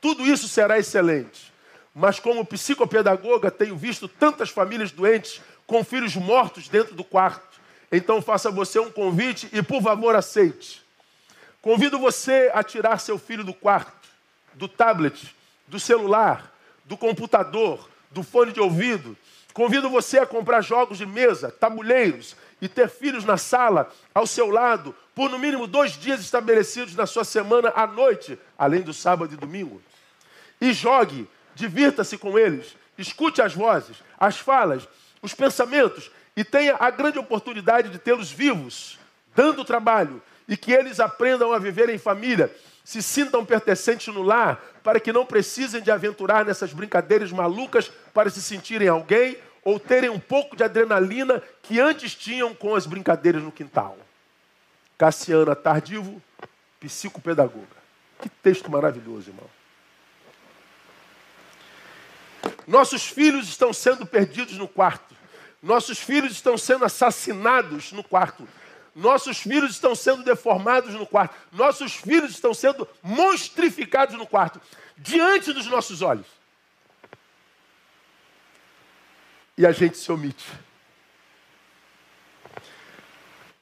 [0.00, 1.52] Tudo isso será excelente.
[1.94, 7.58] Mas como psicopedagoga, tenho visto tantas famílias doentes com filhos mortos dentro do quarto.
[7.90, 10.84] Então faça você um convite e, por favor, aceite.
[11.62, 14.08] Convido você a tirar seu filho do quarto,
[14.54, 15.34] do tablet,
[15.66, 16.52] do celular,
[16.86, 19.16] do computador, do fone de ouvido.
[19.52, 24.50] Convido você a comprar jogos de mesa, tabuleiros e ter filhos na sala, ao seu
[24.50, 29.32] lado, por no mínimo dois dias estabelecidos na sua semana à noite, além do sábado
[29.34, 29.80] e domingo.
[30.60, 34.86] E jogue Divirta-se com eles, escute as vozes, as falas,
[35.22, 38.98] os pensamentos e tenha a grande oportunidade de tê-los vivos,
[39.34, 42.54] dando trabalho, e que eles aprendam a viver em família,
[42.86, 48.30] se sintam pertencentes no lar, para que não precisem de aventurar nessas brincadeiras malucas para
[48.30, 53.42] se sentirem alguém ou terem um pouco de adrenalina que antes tinham com as brincadeiras
[53.42, 53.98] no quintal.
[54.96, 56.22] Cassiana Tardivo,
[56.78, 57.66] psicopedagoga.
[58.22, 59.50] Que texto maravilhoso, irmão.
[62.68, 65.12] Nossos filhos estão sendo perdidos no quarto.
[65.60, 68.46] Nossos filhos estão sendo assassinados no quarto.
[68.96, 71.36] Nossos filhos estão sendo deformados no quarto.
[71.52, 74.58] Nossos filhos estão sendo monstrificados no quarto,
[74.96, 76.26] diante dos nossos olhos.
[79.58, 80.46] E a gente se omite.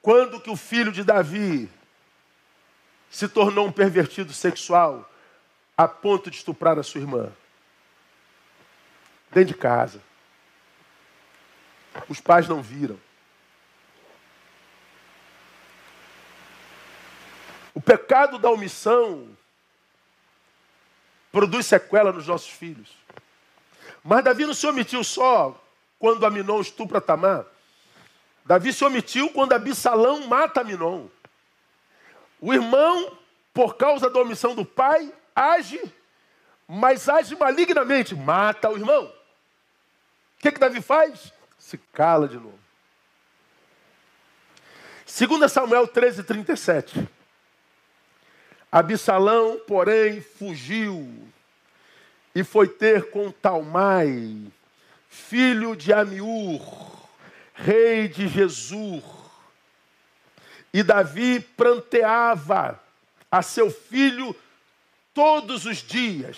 [0.01, 1.69] Quando que o filho de Davi
[3.11, 5.11] se tornou um pervertido sexual
[5.77, 7.33] a ponto de estuprar a sua irmã?
[9.33, 10.01] Dentro de casa.
[12.09, 13.01] Os pais não viram.
[17.75, 19.29] O pecado da omissão
[21.33, 22.97] produz sequela nos nossos filhos.
[24.03, 25.61] Mas Davi não se omitiu só
[25.99, 27.45] quando Aminon estupra Tamar.
[28.45, 31.09] Davi se omitiu quando Absalão mata Aminon.
[32.41, 33.19] O irmão,
[33.53, 35.81] por causa da omissão do pai, age,
[36.69, 39.07] mas age malignamente, mata o irmão.
[39.07, 39.13] O
[40.39, 41.33] que, que Davi faz?
[41.59, 42.59] Se cala de novo.
[45.07, 47.09] 2 Samuel 13, 37.
[48.75, 51.09] Absalão, porém, fugiu
[52.35, 54.37] e foi ter com Talmai,
[55.09, 56.61] filho de Amiur,
[57.55, 59.05] rei de Jesus.
[60.73, 62.83] E Davi pranteava
[63.31, 64.35] a seu filho
[65.15, 66.37] todos os dias.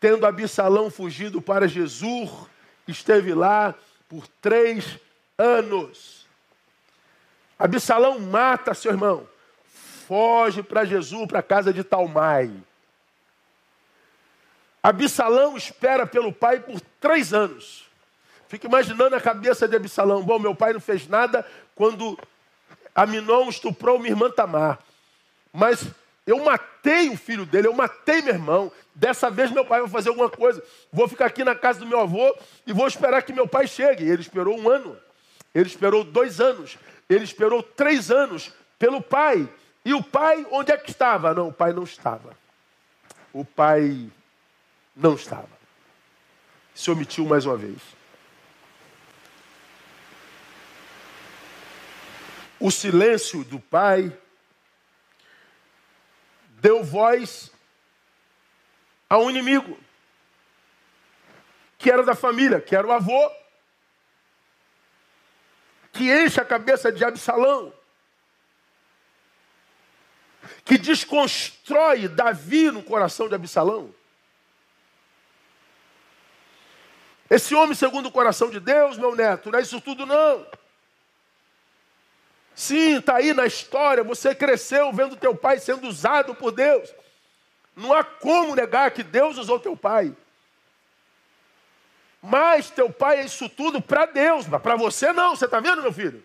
[0.00, 2.30] Tendo Absalão fugido para Jesus,
[2.88, 3.74] esteve lá
[4.08, 4.98] por três
[5.36, 6.26] anos.
[7.58, 9.33] Absalão mata seu irmão
[10.06, 12.52] foge para Jesus, para a casa de Talmai.
[14.82, 17.88] Absalão espera pelo pai por três anos.
[18.48, 20.22] Fica imaginando a cabeça de Absalão.
[20.22, 22.18] Bom, meu pai não fez nada quando
[22.94, 24.78] Aminon estuprou minha irmã Tamar.
[25.52, 25.86] Mas
[26.26, 28.72] eu matei o filho dele, eu matei meu irmão.
[28.94, 30.62] Dessa vez meu pai vai fazer alguma coisa.
[30.92, 32.36] Vou ficar aqui na casa do meu avô
[32.66, 34.04] e vou esperar que meu pai chegue.
[34.04, 34.96] Ele esperou um ano.
[35.54, 36.78] Ele esperou dois anos.
[37.08, 39.48] Ele esperou três anos pelo pai.
[39.84, 41.34] E o pai, onde é que estava?
[41.34, 42.34] Não, o pai não estava.
[43.32, 44.10] O pai
[44.96, 45.48] não estava.
[46.74, 47.78] Se omitiu mais uma vez.
[52.58, 54.16] O silêncio do pai
[56.48, 57.52] deu voz
[59.10, 59.78] a um inimigo,
[61.76, 63.30] que era da família, que era o avô,
[65.92, 67.70] que enche a cabeça de Absalão
[70.64, 73.94] que desconstrói Davi no coração de Absalão.
[77.28, 80.46] Esse homem segundo o coração de Deus, meu neto, não é isso tudo não.
[82.54, 86.92] Sim, está aí na história, você cresceu vendo teu pai sendo usado por Deus.
[87.74, 90.14] Não há como negar que Deus usou teu pai.
[92.22, 95.82] Mas teu pai é isso tudo para Deus, mas para você não, você está vendo,
[95.82, 96.24] meu filho?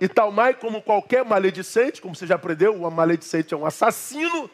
[0.00, 4.50] E Talmai, como qualquer maledicente, como você já aprendeu, o maledicente é um assassino.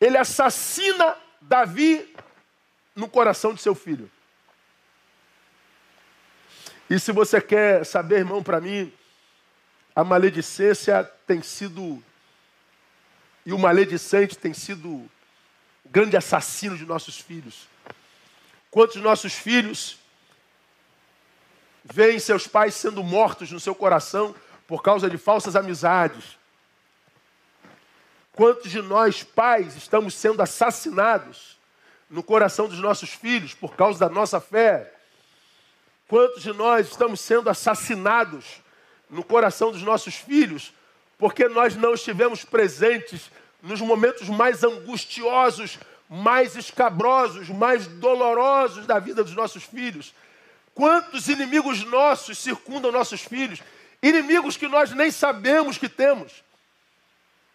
[0.00, 2.14] Ele assassina Davi
[2.94, 4.10] no coração de seu filho.
[6.90, 8.92] E se você quer saber, irmão, para mim,
[9.94, 12.02] a maledicência tem sido,
[13.46, 15.10] e o maledicente tem sido o
[15.86, 17.66] grande assassino de nossos filhos.
[18.70, 20.01] Quantos nossos filhos
[21.84, 24.34] veem seus pais sendo mortos no seu coração
[24.66, 26.38] por causa de falsas amizades.
[28.34, 31.58] Quantos de nós, pais, estamos sendo assassinados
[32.08, 34.92] no coração dos nossos filhos por causa da nossa fé?
[36.08, 38.62] Quantos de nós estamos sendo assassinados
[39.10, 40.72] no coração dos nossos filhos
[41.18, 43.30] porque nós não estivemos presentes
[43.62, 45.78] nos momentos mais angustiosos,
[46.08, 50.12] mais escabrosos, mais dolorosos da vida dos nossos filhos?
[50.74, 53.60] Quantos inimigos nossos circundam nossos filhos?
[54.02, 56.42] Inimigos que nós nem sabemos que temos.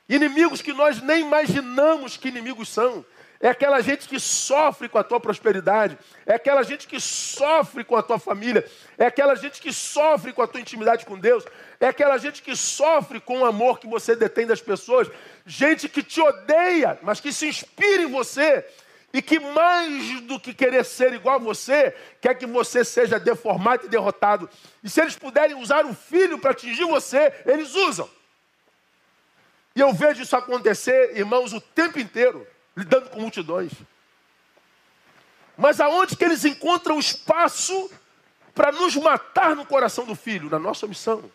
[0.07, 3.05] Inimigos que nós nem imaginamos que inimigos são.
[3.39, 5.97] É aquela gente que sofre com a tua prosperidade.
[6.25, 8.65] É aquela gente que sofre com a tua família.
[8.97, 11.43] É aquela gente que sofre com a tua intimidade com Deus.
[11.79, 15.09] É aquela gente que sofre com o amor que você detém das pessoas.
[15.45, 18.65] Gente que te odeia, mas que se inspira em você
[19.13, 23.85] e que mais do que querer ser igual a você, quer que você seja deformado
[23.85, 24.49] e derrotado.
[24.83, 28.09] E se eles puderem usar o filho para atingir você, eles usam.
[29.75, 32.45] E eu vejo isso acontecer, irmãos, o tempo inteiro,
[32.75, 33.71] lidando com multidões.
[35.55, 37.89] Mas aonde que eles encontram espaço
[38.53, 40.49] para nos matar no coração do filho?
[40.49, 41.31] Na nossa missão.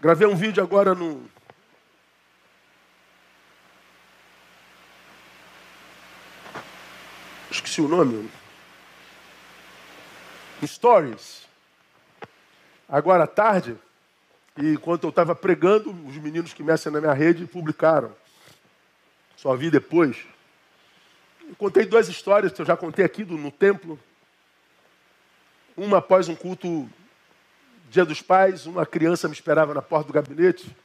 [0.00, 1.28] Gravei um vídeo agora no.
[7.58, 8.30] Esqueci o nome.
[10.64, 11.42] Stories.
[12.88, 13.76] Agora à tarde,
[14.56, 18.14] e enquanto eu estava pregando, os meninos que mexem na minha rede publicaram.
[19.36, 20.24] Só vi depois.
[21.48, 23.98] Eu contei duas histórias que eu já contei aqui do, no templo.
[25.76, 26.88] Uma após um culto
[27.90, 30.76] Dia dos Pais, uma criança me esperava na porta do gabinete,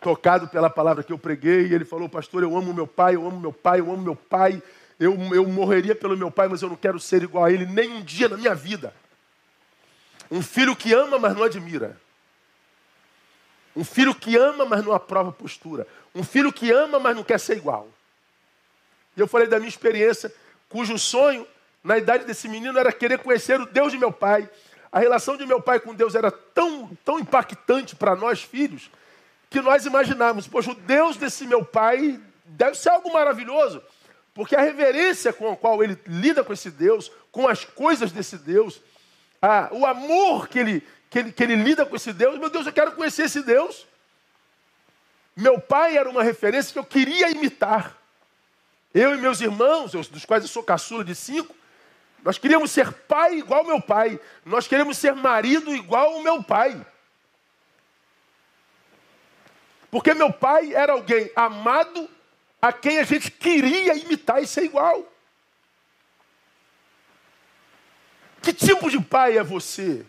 [0.00, 3.26] tocado pela palavra que eu preguei, e ele falou: Pastor, eu amo meu pai, eu
[3.26, 4.62] amo meu pai, eu amo meu pai,
[4.98, 7.90] eu, eu morreria pelo meu pai, mas eu não quero ser igual a ele nem
[7.90, 8.94] um dia na minha vida.
[10.30, 11.98] Um filho que ama, mas não admira.
[13.74, 15.86] Um filho que ama, mas não aprova postura.
[16.14, 17.88] Um filho que ama, mas não quer ser igual.
[19.16, 20.32] E eu falei da minha experiência,
[20.68, 21.46] cujo sonho,
[21.82, 24.48] na idade desse menino, era querer conhecer o Deus de meu pai
[24.90, 28.90] a relação de meu pai com Deus era tão, tão impactante para nós filhos,
[29.50, 33.82] que nós imaginávamos, poxa, o Deus desse meu pai deve ser algo maravilhoso,
[34.38, 38.38] porque a reverência com a qual ele lida com esse Deus, com as coisas desse
[38.38, 38.80] Deus,
[39.42, 42.64] a, o amor que ele, que, ele, que ele lida com esse Deus, meu Deus,
[42.64, 43.84] eu quero conhecer esse Deus.
[45.34, 47.98] Meu pai era uma referência que eu queria imitar.
[48.94, 51.52] Eu e meus irmãos, dos quais eu sou caçula de cinco,
[52.22, 54.20] nós queríamos ser pai igual meu pai.
[54.44, 56.80] Nós queremos ser marido igual ao meu pai.
[59.90, 62.08] Porque meu pai era alguém amado
[62.60, 65.06] a quem a gente queria imitar e ser igual.
[68.42, 70.04] Que tipo de pai é você?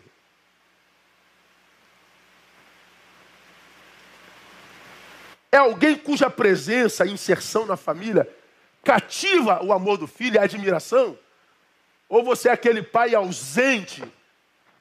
[5.52, 8.28] É alguém cuja presença e inserção na família
[8.82, 11.18] cativa o amor do filho e a admiração?
[12.08, 14.02] Ou você é aquele pai ausente,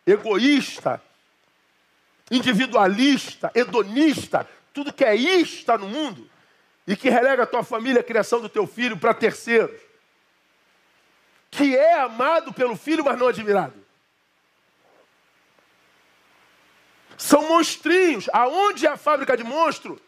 [0.05, 1.01] egoísta,
[2.31, 6.29] individualista, hedonista, tudo que é ista no mundo,
[6.89, 9.79] e que relega a tua família, a criação do teu filho para terceiros,
[11.51, 13.75] que é amado pelo filho, mas não admirado.
[17.15, 18.27] São monstrinhos.
[18.33, 20.01] Aonde é a fábrica de monstro?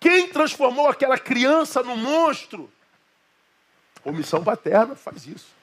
[0.00, 2.72] Quem transformou aquela criança no monstro?
[4.04, 5.54] Omissão paterna faz isso.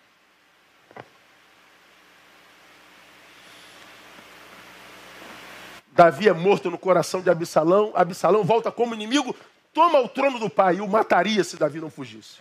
[5.98, 7.91] Davi é morto no coração de Absalão.
[7.95, 9.36] Absalão volta como inimigo,
[9.74, 12.38] toma o trono do pai e o mataria se Davi não fugisse.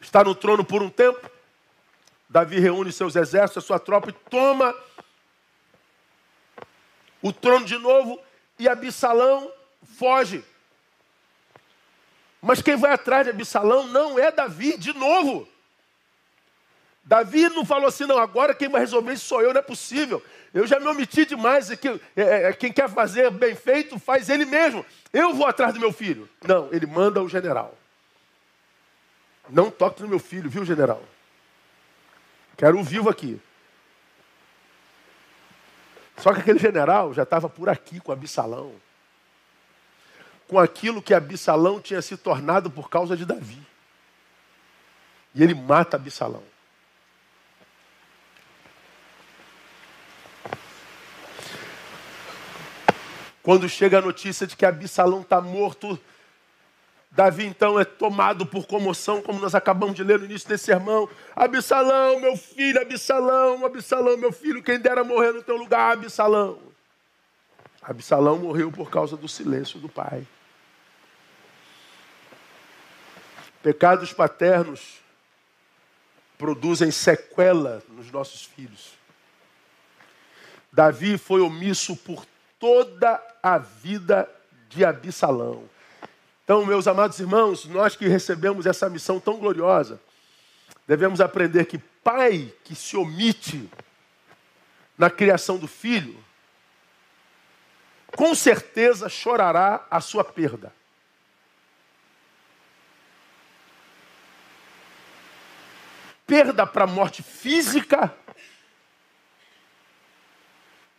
[0.00, 1.30] Está no trono por um tempo.
[2.30, 4.74] Davi reúne seus exércitos, a sua tropa e toma
[7.20, 8.18] o trono de novo.
[8.58, 9.52] E Absalão
[9.98, 10.42] foge.
[12.40, 15.46] Mas quem vai atrás de Absalão não é Davi, de novo.
[17.08, 20.22] Davi não falou assim, não, agora quem vai resolver isso sou eu, não é possível.
[20.52, 24.44] Eu já me omiti demais, que, é, é, quem quer fazer bem feito, faz ele
[24.44, 24.84] mesmo.
[25.10, 26.28] Eu vou atrás do meu filho.
[26.46, 27.74] Não, ele manda o general.
[29.48, 31.02] Não toque no meu filho, viu, general?
[32.56, 33.40] Quero o vivo aqui.
[36.18, 38.74] Só que aquele general já estava por aqui com Absalão
[40.48, 43.60] com aquilo que Absalão tinha se tornado por causa de Davi.
[45.34, 46.42] E ele mata Absalão.
[53.48, 55.98] Quando chega a notícia de que Absalão está morto,
[57.10, 61.08] Davi então é tomado por comoção, como nós acabamos de ler no início desse sermão.
[61.34, 66.58] Absalão, meu filho, Absalão, Absalão, meu filho, quem dera morrer no teu lugar, Absalão.
[67.80, 70.26] Absalão morreu por causa do silêncio do pai.
[73.62, 74.98] Pecados paternos
[76.36, 78.92] produzem sequela nos nossos filhos.
[80.70, 82.26] Davi foi omisso por
[82.58, 84.28] toda a vida
[84.68, 85.68] de Absalão.
[86.44, 90.00] Então, meus amados irmãos, nós que recebemos essa missão tão gloriosa,
[90.86, 93.68] devemos aprender que pai que se omite
[94.96, 96.16] na criação do filho,
[98.16, 100.72] com certeza chorará a sua perda.
[106.28, 108.14] perda para a morte física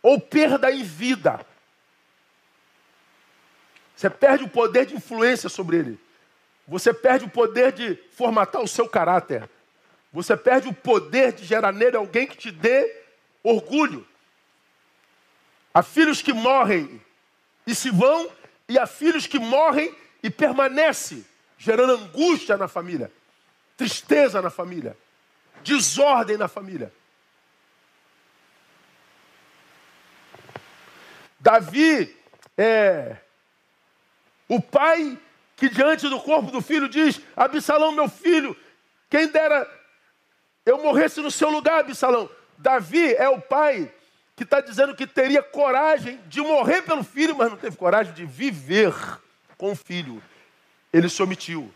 [0.02, 1.46] ou perda em vida.
[4.00, 6.00] Você perde o poder de influência sobre ele.
[6.66, 9.46] Você perde o poder de formatar o seu caráter.
[10.10, 12.96] Você perde o poder de gerar nele alguém que te dê
[13.42, 14.08] orgulho.
[15.74, 16.98] Há filhos que morrem
[17.66, 18.32] e se vão,
[18.66, 21.22] e há filhos que morrem e permanecem,
[21.58, 23.12] gerando angústia na família,
[23.76, 24.96] tristeza na família,
[25.62, 26.90] desordem na família.
[31.38, 32.16] Davi
[32.56, 33.18] é
[34.50, 35.16] o pai
[35.54, 38.56] que diante do corpo do filho diz: Absalão, meu filho,
[39.08, 39.64] quem dera
[40.66, 42.28] eu morresse no seu lugar, Absalão.
[42.58, 43.90] Davi é o pai
[44.34, 48.26] que está dizendo que teria coragem de morrer pelo filho, mas não teve coragem de
[48.26, 48.92] viver
[49.56, 50.20] com o filho.
[50.92, 51.72] Ele se omitiu.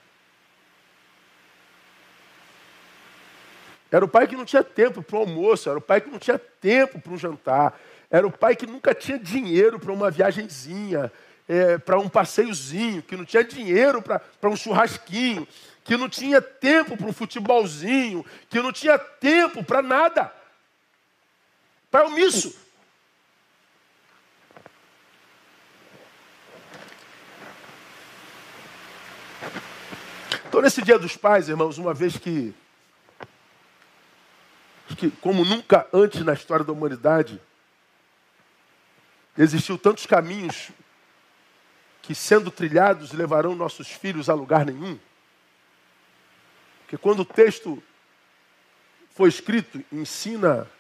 [3.89, 6.19] Era o pai que não tinha tempo para o almoço, era o pai que não
[6.19, 7.79] tinha tempo para um jantar,
[8.11, 11.13] era o pai que nunca tinha dinheiro para uma viagenzinha,
[11.49, 15.47] é, para um passeiozinho, que não tinha dinheiro para um churrasquinho,
[15.83, 20.33] que não tinha tempo para um futebolzinho, que não tinha tempo para nada.
[21.91, 22.57] Pai omisso.
[30.49, 32.55] Então, nesse dia dos pais, irmãos, uma vez que,
[34.97, 37.41] que como nunca antes na história da humanidade,
[39.37, 40.71] Existiu tantos caminhos
[42.05, 44.99] que, sendo trilhados, levarão nossos filhos a lugar nenhum.
[46.81, 47.83] Porque quando o texto
[49.15, 50.71] foi escrito, ensina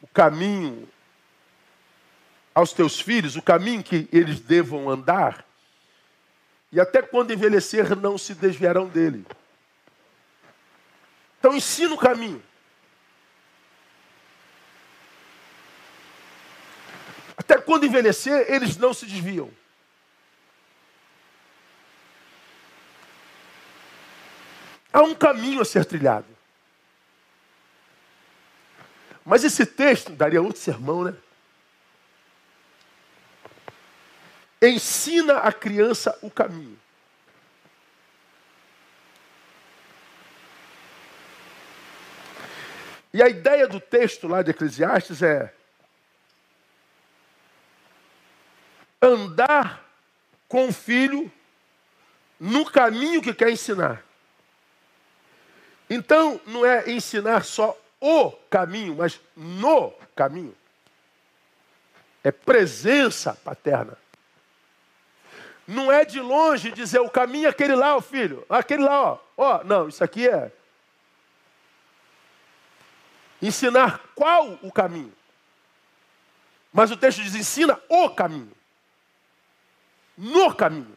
[0.00, 0.88] o caminho
[2.54, 5.44] aos teus filhos, o caminho que eles devam andar,
[6.70, 9.26] e até quando envelhecer não se desviarão dele.
[11.40, 12.40] Então ensina o caminho.
[17.36, 19.50] Até quando envelhecer, eles não se desviam.
[24.92, 26.26] Há um caminho a ser trilhado.
[29.24, 31.14] Mas esse texto daria outro sermão, né?
[34.60, 36.78] Ensina a criança o caminho.
[43.14, 45.52] E a ideia do texto lá de Eclesiastes é
[49.00, 49.84] andar
[50.48, 51.30] com o filho
[52.38, 54.02] no caminho que quer ensinar.
[55.94, 60.56] Então, não é ensinar só o caminho, mas no caminho.
[62.24, 63.98] É presença paterna.
[65.68, 69.18] Não é de longe dizer o caminho é aquele lá, o filho, aquele lá, ó.
[69.36, 69.64] ó.
[69.64, 70.50] Não, isso aqui é
[73.42, 75.12] ensinar qual o caminho.
[76.72, 78.52] Mas o texto diz: ensina o caminho
[80.16, 80.96] no caminho.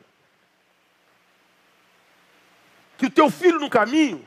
[2.98, 4.26] Que o teu filho no caminho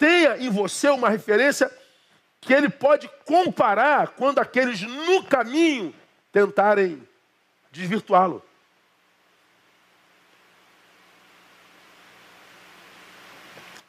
[0.00, 1.70] tenha em você uma referência
[2.40, 5.94] que ele pode comparar quando aqueles no caminho
[6.32, 7.06] tentarem
[7.70, 8.42] desvirtuá-lo.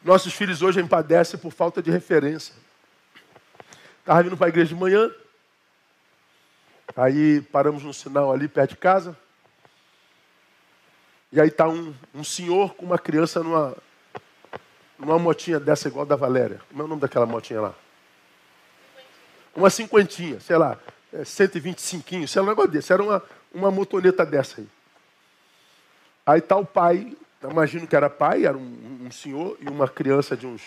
[0.04, 2.54] Nossos filhos hoje empadecem por falta de referência.
[4.00, 5.10] Estava vindo para a igreja de manhã,
[6.94, 9.18] aí paramos no sinal ali perto de casa.
[11.32, 13.78] E aí está um, um senhor com uma criança numa,
[15.02, 16.62] numa motinha dessa igual da Valéria.
[16.70, 17.74] Como é o nome daquela motinha lá?
[19.56, 20.78] Uma cinquentinha, sei lá,
[21.12, 22.94] é 125, sei lá, um negócio desse.
[22.94, 23.24] Era uma,
[23.54, 24.68] uma motoneta dessa aí.
[26.26, 30.38] Aí está o pai, imagino que era pai, era um, um senhor e uma criança
[30.38, 30.62] de uns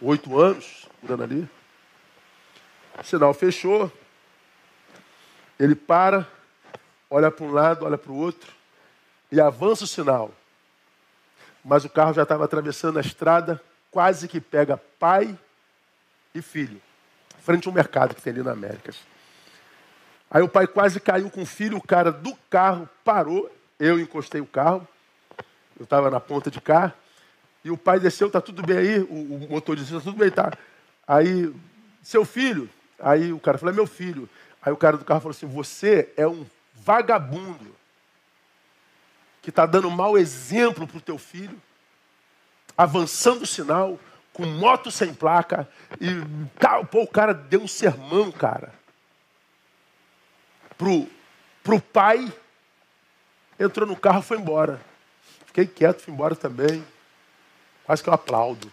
[0.00, 1.48] oito anos, andando ali.
[2.98, 3.90] O sinal fechou.
[5.58, 6.28] Ele para,
[7.08, 8.52] olha para um lado, olha para o outro
[9.30, 10.32] e avança o sinal.
[11.64, 13.60] Mas o carro já estava atravessando a estrada,
[13.90, 15.38] quase que pega pai
[16.34, 16.80] e filho,
[17.40, 18.92] frente ao mercado que tem ali na América.
[20.30, 24.40] Aí o pai quase caiu com o filho, o cara do carro parou, eu encostei
[24.40, 24.86] o carro,
[25.78, 26.94] eu estava na ponta de cá,
[27.64, 28.98] e o pai desceu, tá tudo bem aí?
[29.00, 30.52] O, o motorista, tá tudo bem, tá?
[31.06, 31.54] Aí,
[32.02, 34.28] seu filho, aí o cara falou, é meu filho.
[34.60, 37.74] Aí o cara do carro falou assim, você é um vagabundo
[39.42, 41.60] que está dando mau exemplo para o teu filho,
[42.78, 43.98] avançando o sinal,
[44.32, 45.68] com moto sem placa,
[46.00, 46.08] e
[46.58, 48.72] tal, pô, o cara deu um sermão, cara.
[50.78, 51.06] Pro,
[51.62, 52.32] pro pai,
[53.60, 54.80] entrou no carro e foi embora.
[55.46, 56.82] Fiquei quieto, fui embora também.
[57.84, 58.72] Quase que eu aplaudo.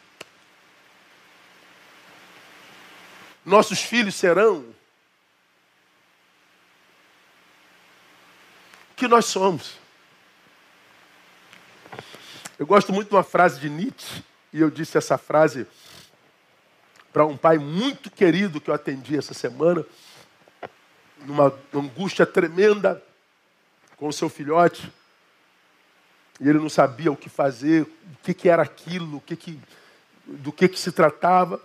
[3.50, 4.76] nossos filhos serão o
[8.96, 9.79] que nós somos.
[12.60, 15.66] Eu gosto muito de uma frase de Nietzsche, e eu disse essa frase
[17.14, 19.86] para um pai muito querido que eu atendi essa semana,
[21.20, 23.02] numa angústia tremenda
[23.96, 24.92] com o seu filhote.
[26.42, 29.58] E ele não sabia o que fazer, o que, que era aquilo, o que que,
[30.26, 31.62] do que, que se tratava.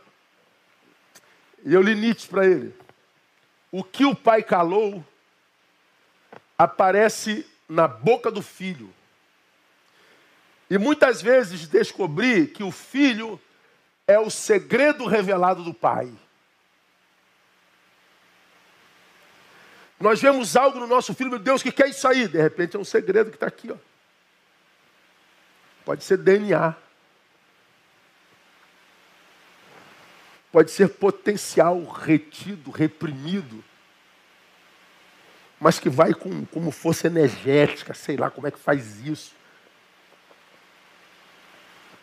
[1.64, 2.72] E eu li Nietzsche para ele.
[3.72, 5.04] O que o pai calou
[6.56, 8.94] aparece na boca do filho.
[10.74, 13.40] E muitas vezes descobri que o filho
[14.08, 16.12] é o segredo revelado do pai.
[20.00, 22.26] Nós vemos algo no nosso filho, meu Deus, o que é isso aí?
[22.26, 23.70] De repente é um segredo que está aqui.
[23.70, 23.76] Ó.
[25.84, 26.74] Pode ser DNA.
[30.50, 33.62] Pode ser potencial retido, reprimido.
[35.60, 39.43] Mas que vai com, como força energética, sei lá como é que faz isso.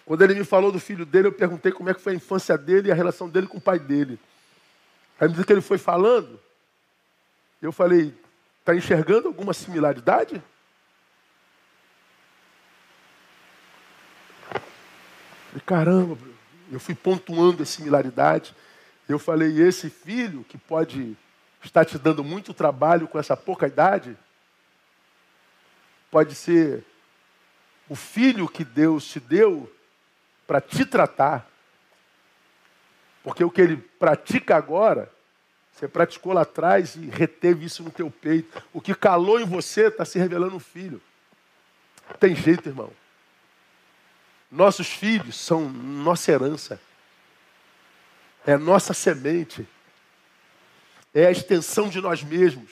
[0.06, 2.58] Quando ele me falou do filho dele, eu perguntei como é que foi a infância
[2.58, 4.20] dele e a relação dele com o pai dele.
[5.20, 6.40] Aí me disse que ele foi falando,
[7.62, 8.14] eu falei,
[8.60, 10.42] está enxergando alguma similaridade?
[15.50, 16.18] Falei, caramba,
[16.72, 18.56] eu fui pontuando a similaridade.
[19.08, 21.16] Eu falei, esse filho que pode
[21.64, 24.18] estar te dando muito trabalho com essa pouca idade,
[26.10, 26.84] pode ser
[27.88, 29.72] o filho que Deus te deu
[30.52, 31.50] para te tratar.
[33.24, 35.10] Porque o que ele pratica agora,
[35.72, 38.62] você praticou lá atrás e reteve isso no teu peito.
[38.74, 41.02] O que calou em você está se revelando no filho.
[42.20, 42.92] Tem jeito, irmão.
[44.52, 46.82] Nossos filhos são nossa herança.
[48.46, 49.66] É nossa semente.
[51.14, 52.72] É a extensão de nós mesmos.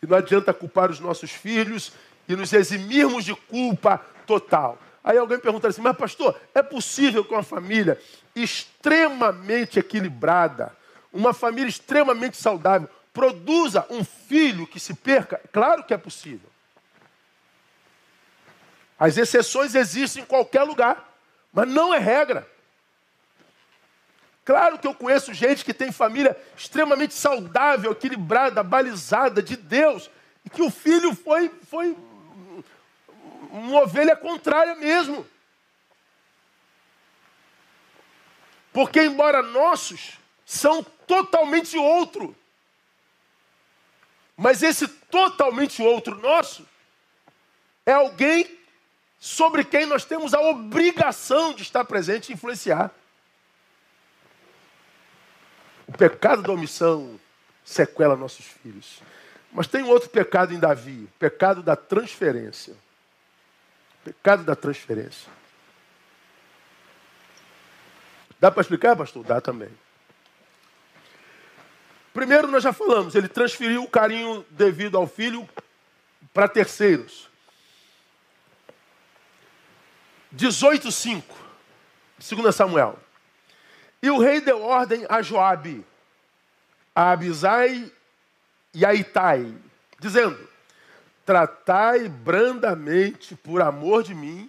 [0.00, 1.92] E não adianta culpar os nossos filhos
[2.28, 4.78] e nos eximirmos de culpa total.
[5.02, 8.00] Aí alguém pergunta assim, mas pastor, é possível que uma família
[8.34, 10.76] extremamente equilibrada,
[11.12, 15.40] uma família extremamente saudável, produza um filho que se perca?
[15.52, 16.48] Claro que é possível.
[18.98, 21.08] As exceções existem em qualquer lugar,
[21.52, 22.46] mas não é regra.
[24.44, 30.10] Claro que eu conheço gente que tem família extremamente saudável, equilibrada, balizada de Deus,
[30.44, 31.96] e que o filho foi, foi
[33.50, 35.26] uma ovelha contrária mesmo.
[38.72, 42.36] Porque, embora nossos, são totalmente outro.
[44.36, 46.66] Mas esse totalmente outro nosso
[47.84, 48.58] é alguém
[49.18, 52.92] sobre quem nós temos a obrigação de estar presente e influenciar.
[55.86, 57.18] O pecado da omissão
[57.64, 59.02] sequela nossos filhos.
[59.52, 62.76] Mas tem outro pecado em Davi, pecado da transferência.
[64.08, 65.30] Pecado da transferência.
[68.40, 69.22] Dá para explicar, pastor?
[69.22, 69.68] Dá também.
[72.14, 75.46] Primeiro, nós já falamos, ele transferiu o carinho devido ao filho
[76.32, 77.28] para terceiros.
[80.34, 81.22] 18:5,
[82.18, 82.98] 2 Samuel.
[84.02, 85.84] E o rei deu ordem a Joabe,
[86.94, 87.92] a Abisai
[88.72, 89.54] e a Itai,
[89.98, 90.48] dizendo:
[91.28, 94.48] Tratai brandamente, por amor de mim,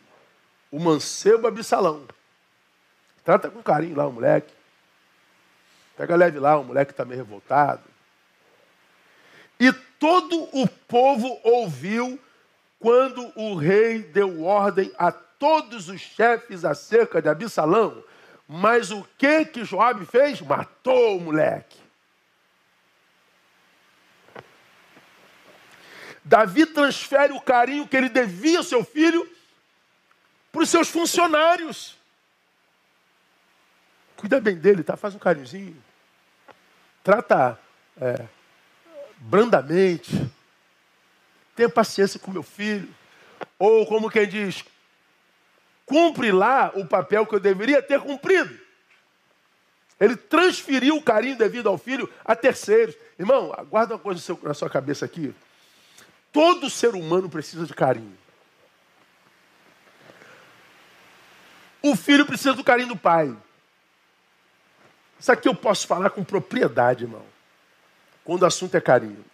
[0.71, 2.07] o mancebo Absalão.
[3.21, 4.53] Trata com carinho lá o moleque.
[5.97, 7.81] Pega leve lá, o moleque está meio revoltado.
[9.59, 12.17] E todo o povo ouviu
[12.79, 18.01] quando o rei deu ordem a todos os chefes acerca de Absalão.
[18.47, 20.39] Mas o que que Joabe fez?
[20.39, 21.77] Matou o moleque.
[26.29, 29.27] Davi transfere o carinho que ele devia ao seu filho
[30.51, 31.97] para os seus funcionários.
[34.15, 34.95] Cuida bem dele, tá?
[34.95, 35.75] Faz um carinhozinho.
[37.03, 37.59] Trata
[37.99, 38.27] é,
[39.17, 40.31] brandamente.
[41.55, 42.87] Tenha paciência com meu filho.
[43.57, 44.63] Ou como quem diz,
[45.83, 48.55] cumpre lá o papel que eu deveria ter cumprido.
[49.99, 52.95] Ele transferiu o carinho devido ao filho a terceiros.
[53.17, 55.33] Irmão, guarda uma coisa na sua cabeça aqui.
[56.31, 58.17] Todo ser humano precisa de carinho.
[61.81, 63.35] O filho precisa do carinho do pai.
[65.19, 67.25] Isso aqui eu posso falar com propriedade, irmão.
[68.23, 69.25] Quando o assunto é carinho.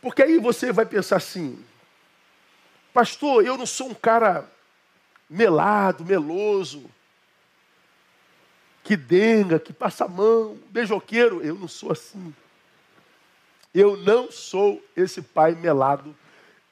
[0.00, 1.64] Porque aí você vai pensar assim:
[2.92, 4.48] Pastor, eu não sou um cara
[5.28, 6.90] melado, meloso.
[8.82, 11.42] que denga, que passa a mão, beijoqueiro.
[11.42, 12.34] Eu não sou assim.
[13.74, 16.14] Eu não sou esse pai melado.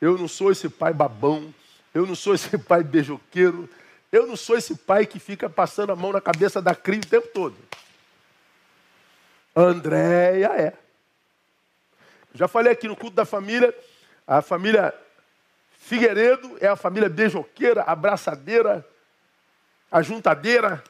[0.01, 1.53] Eu não sou esse pai babão.
[1.93, 3.69] Eu não sou esse pai beijoqueiro.
[4.11, 7.07] Eu não sou esse pai que fica passando a mão na cabeça da cria o
[7.07, 7.57] tempo todo.
[9.57, 10.75] Andréia é.
[12.35, 13.75] Já falei aqui no culto da família,
[14.27, 14.95] a família
[15.85, 18.87] Figueiredo é a família beijoqueira, abraçadeira,
[19.91, 20.83] ajuntadeira.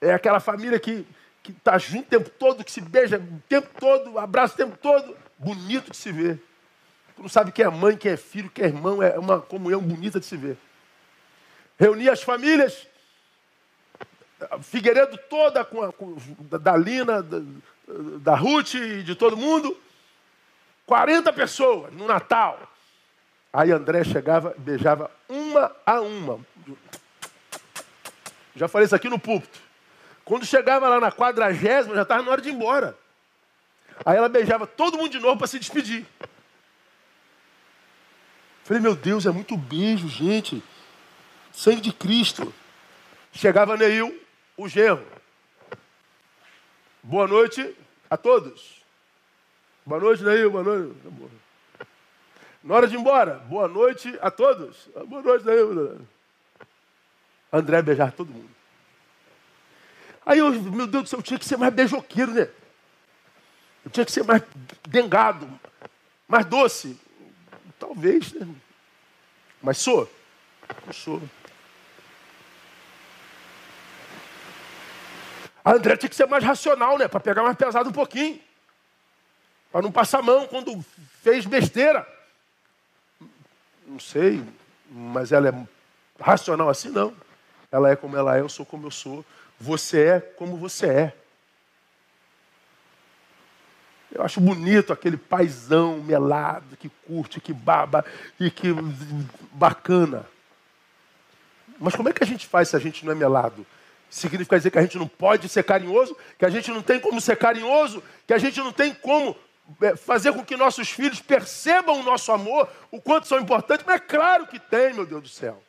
[0.00, 1.04] É aquela família que
[1.48, 4.76] que está junto o tempo todo, que se beija o tempo todo, abraça o tempo
[4.76, 5.16] todo.
[5.38, 6.42] Bonito de se ver.
[7.16, 9.80] Tu não sabe quem é mãe, quem é filho, quem é irmão, é uma comunhão
[9.80, 10.58] bonita de se ver.
[11.78, 12.86] Reuni as famílias,
[14.62, 17.38] Figueiredo toda, com, a, com da Lina, da,
[18.20, 19.74] da Ruth e de todo mundo.
[20.84, 22.60] 40 pessoas no Natal.
[23.52, 26.40] Aí André chegava beijava uma a uma.
[28.54, 29.67] Já falei isso aqui no púlpito.
[30.28, 32.94] Quando chegava lá na quadragésima, já estava na hora de ir embora.
[34.04, 36.04] Aí ela beijava todo mundo de novo para se despedir.
[38.62, 40.62] Falei, meu Deus, é muito beijo, gente.
[41.50, 42.52] Sangue de Cristo.
[43.32, 44.20] Chegava Neil,
[44.54, 45.02] o genro.
[47.02, 47.74] Boa noite
[48.10, 48.84] a todos.
[49.86, 50.50] Boa noite, Neil.
[50.50, 50.94] Boa noite.
[52.62, 54.90] Na hora de ir embora, boa noite a todos.
[55.06, 56.06] Boa noite, Neil.
[57.50, 58.57] André beijar todo mundo.
[60.28, 62.50] Aí eu, meu Deus do céu, eu tinha que ser mais beijoqueiro, né?
[63.82, 64.42] Eu tinha que ser mais
[64.86, 65.48] dengado,
[66.28, 67.00] mais doce.
[67.78, 68.46] Talvez, né?
[69.62, 70.06] Mas sou?
[70.84, 71.22] Não sou.
[75.64, 77.08] A André tinha que ser mais racional, né?
[77.08, 78.38] Para pegar mais pesado um pouquinho.
[79.72, 80.84] Para não passar mão quando
[81.22, 82.06] fez besteira.
[83.86, 84.44] Não sei,
[84.90, 87.16] mas ela é racional assim, não.
[87.72, 89.24] Ela é como ela é, eu sou como eu sou.
[89.60, 91.14] Você é como você é.
[94.10, 98.04] Eu acho bonito aquele paizão melado, que curte, que baba
[98.40, 98.68] e que
[99.52, 100.24] bacana.
[101.78, 103.66] Mas como é que a gente faz se a gente não é melado?
[104.10, 107.20] Significa dizer que a gente não pode ser carinhoso, que a gente não tem como
[107.20, 109.36] ser carinhoso, que a gente não tem como
[109.82, 113.84] é, fazer com que nossos filhos percebam o nosso amor, o quanto são importantes.
[113.86, 115.62] Mas é claro que tem, meu Deus do céu.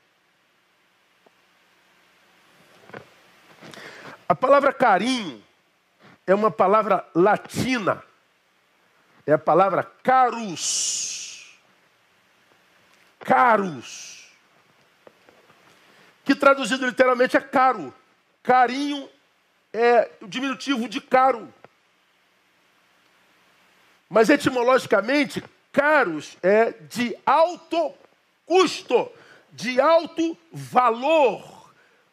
[4.30, 5.44] A palavra carinho
[6.28, 8.04] é uma palavra latina.
[9.26, 11.60] É a palavra carus.
[13.20, 14.30] Carus.
[16.24, 17.92] Que traduzido literalmente é caro.
[18.44, 19.10] Carinho
[19.74, 21.52] é o diminutivo de caro.
[24.08, 27.96] Mas etimologicamente, caros é de alto
[28.46, 29.12] custo,
[29.52, 31.59] de alto valor.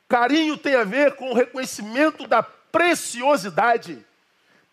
[0.09, 4.05] Carinho tem a ver com o reconhecimento da preciosidade.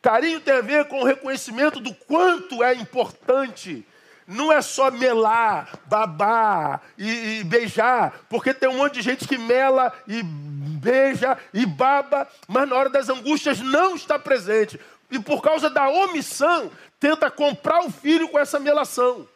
[0.02, 3.86] Carinho tem a ver com o reconhecimento do quanto é importante.
[4.28, 9.38] Não é só melar, babar e, e, beijar, porque tem um monte de gente que
[9.38, 14.80] mela e beija e baba, mas na hora das angústias não está presente.
[15.12, 19.28] E por causa da omissão, tenta comprar o filho com essa melação.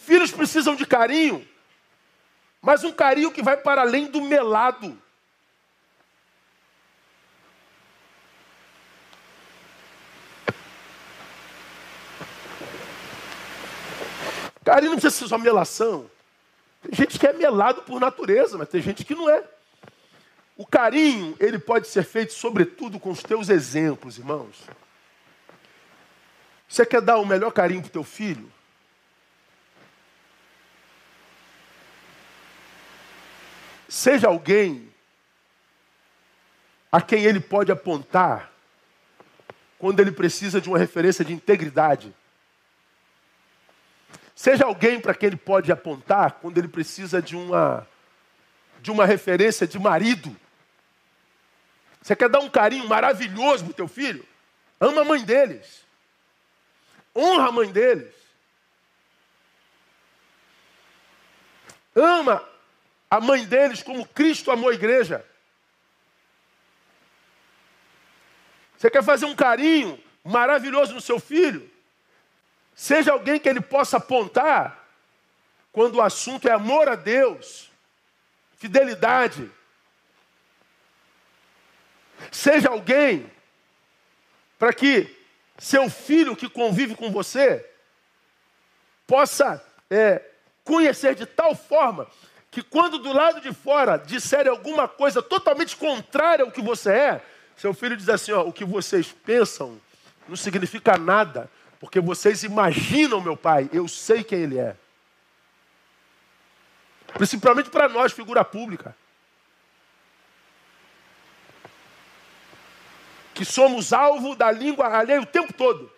[0.00, 1.46] Filhos precisam de carinho,
[2.64, 4.98] mas um carinho que vai para além do melado.
[14.64, 16.10] Carinho não precisa ser só melação.
[16.80, 19.44] Tem gente que é melado por natureza, mas tem gente que não é.
[20.56, 24.62] O carinho, ele pode ser feito sobretudo com os teus exemplos, irmãos.
[26.66, 28.50] Você quer dar o melhor carinho para o teu filho?
[33.94, 34.92] Seja alguém
[36.90, 38.50] a quem ele pode apontar
[39.78, 42.12] quando ele precisa de uma referência de integridade.
[44.34, 47.86] Seja alguém para quem ele pode apontar quando ele precisa de uma
[48.80, 50.36] de uma referência de marido.
[52.02, 54.26] Você quer dar um carinho maravilhoso para o teu filho?
[54.80, 55.84] Ama a mãe deles.
[57.14, 58.12] Honra a mãe deles.
[61.94, 62.53] Ama
[63.14, 65.24] a mãe deles como Cristo amou a igreja.
[68.76, 71.70] Você quer fazer um carinho maravilhoso no seu filho?
[72.74, 74.84] Seja alguém que ele possa apontar
[75.70, 77.70] quando o assunto é amor a Deus,
[78.56, 79.48] fidelidade.
[82.32, 83.30] Seja alguém
[84.58, 85.16] para que
[85.56, 87.64] seu filho que convive com você
[89.06, 90.20] possa é,
[90.64, 92.10] conhecer de tal forma
[92.54, 97.24] que quando do lado de fora disserem alguma coisa totalmente contrária ao que você é,
[97.56, 99.80] seu filho diz assim: ó, o que vocês pensam
[100.28, 101.50] não significa nada,
[101.80, 104.76] porque vocês imaginam meu pai, eu sei quem ele é.
[107.14, 108.96] Principalmente para nós, figura pública.
[113.34, 115.90] Que somos alvo da língua alheia o tempo todo.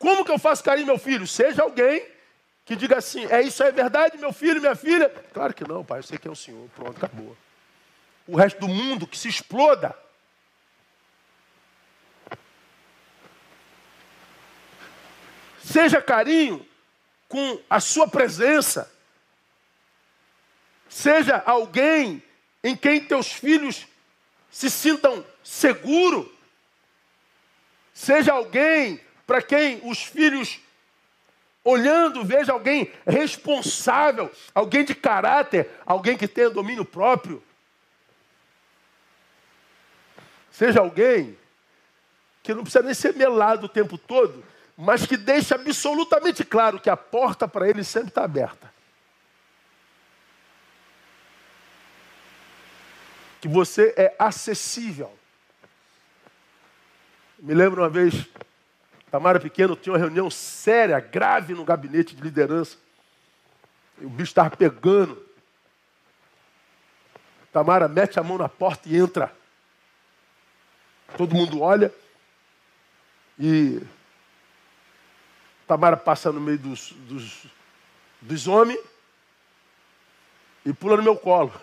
[0.00, 1.28] Como que eu faço carinho, meu filho?
[1.28, 2.04] Seja alguém
[2.64, 5.08] que diga assim: é isso é verdade, meu filho, minha filha?
[5.32, 6.68] Claro que não, pai, eu sei que é o Senhor.
[6.76, 7.36] Pronto, acabou.
[8.26, 9.96] O resto do mundo que se exploda.
[15.62, 16.66] Seja carinho
[17.28, 18.92] com a sua presença.
[20.88, 22.22] Seja alguém
[22.62, 23.86] em quem teus filhos
[24.50, 26.30] se sintam seguro.
[27.94, 30.60] Seja alguém para quem os filhos
[31.64, 37.42] olhando, veja alguém responsável, alguém de caráter, alguém que tenha domínio próprio.
[40.50, 41.38] Seja alguém
[42.42, 44.44] que não precisa nem ser melado o tempo todo,
[44.76, 48.72] mas que deixe absolutamente claro que a porta para ele sempre está aberta.
[53.40, 55.12] Que você é acessível.
[57.38, 58.26] Me lembro uma vez,
[59.12, 62.78] Tamara Pequeno tinha uma reunião séria, grave no gabinete de liderança.
[64.00, 65.22] E o bicho estava pegando.
[67.52, 69.30] Tamara mete a mão na porta e entra.
[71.14, 71.92] Todo mundo olha.
[73.38, 73.82] E
[75.66, 77.46] Tamara passa no meio dos, dos,
[78.18, 78.80] dos homens
[80.64, 81.52] e pula no meu colo.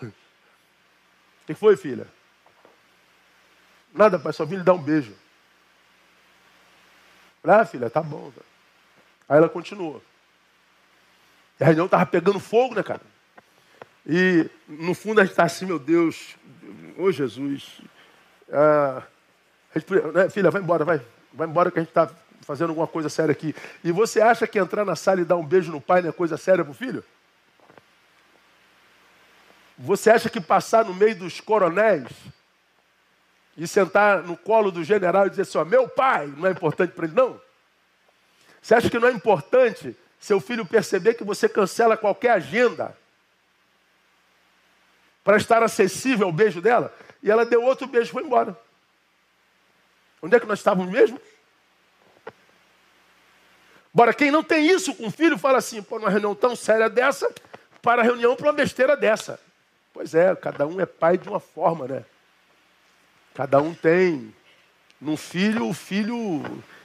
[1.42, 2.06] O que foi, filha?
[3.92, 5.16] Nada, pai, só vim lhe dar um beijo.
[7.42, 8.32] Ah, filha, tá bom.
[9.28, 10.02] Aí ela continuou.
[11.58, 13.00] A reunião estava pegando fogo, né, cara?
[14.06, 16.36] E no fundo a gente está assim, meu Deus,
[16.96, 17.80] ô oh, Jesus.
[18.50, 19.02] Ah,
[20.14, 21.00] né, filha, vai embora, vai.
[21.32, 22.10] Vai embora que a gente está
[22.42, 23.54] fazendo alguma coisa séria aqui.
[23.84, 26.12] E você acha que entrar na sala e dar um beijo no pai não é
[26.12, 27.04] coisa séria para o filho?
[29.78, 32.08] Você acha que passar no meio dos coronéis
[33.56, 36.92] e sentar no colo do general e dizer assim, ó, meu pai, não é importante
[36.92, 37.40] para ele, não?
[38.60, 42.96] Você acha que não é importante seu filho perceber que você cancela qualquer agenda
[45.24, 46.94] para estar acessível ao beijo dela?
[47.22, 48.58] E ela deu outro beijo e foi embora.
[50.22, 51.20] Onde é que nós estávamos mesmo?
[53.92, 56.88] Bora, quem não tem isso com o filho fala assim, pô, numa reunião tão séria
[56.88, 57.32] dessa,
[57.82, 59.40] para a reunião para uma besteira dessa.
[59.92, 62.04] Pois é, cada um é pai de uma forma, né?
[63.40, 64.34] Cada um tem
[65.00, 66.42] num filho o filho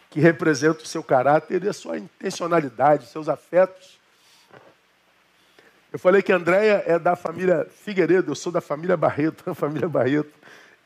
[0.10, 4.00] que representa o seu caráter e a sua intencionalidade, seus afetos.
[5.92, 9.44] Eu falei que a Andréia é da família Figueiredo, eu sou da família Barreto.
[9.52, 10.32] A família Barreto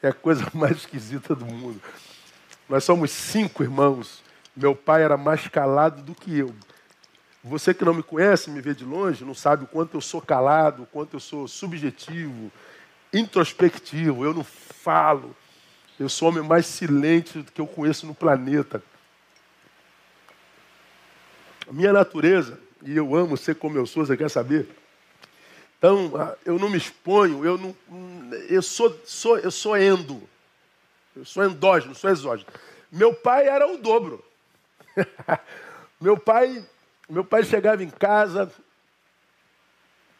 [0.01, 1.80] é a coisa mais esquisita do mundo.
[2.67, 4.24] Nós somos cinco irmãos.
[4.55, 6.51] Meu pai era mais calado do que eu.
[7.43, 10.20] Você que não me conhece, me vê de longe, não sabe o quanto eu sou
[10.20, 12.51] calado, o quanto eu sou subjetivo,
[13.13, 14.26] introspectivo.
[14.26, 15.36] Eu não falo.
[15.99, 18.81] Eu sou o homem mais silente que eu conheço no planeta.
[21.67, 24.69] A minha natureza, e eu amo ser como eu sou, você quer saber?
[25.77, 27.75] Então, ah, eu não me exponho, eu não.
[28.47, 30.23] Eu sou, sou, eu sou endo.
[31.13, 32.49] Eu sou endógeno, sou exógeno.
[32.89, 34.23] Meu pai era o dobro.
[35.99, 36.65] meu pai,
[37.09, 38.49] meu pai chegava em casa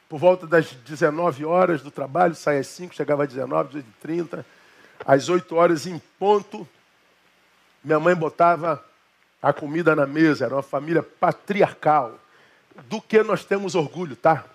[0.10, 4.59] por volta das 19 horas do trabalho, saía às 5, chegava às 19, 18 30
[5.06, 6.68] às 8 horas em ponto,
[7.84, 8.84] minha mãe botava
[9.42, 12.20] a comida na mesa, era uma família patriarcal.
[12.88, 14.46] Do que nós temos orgulho, tá?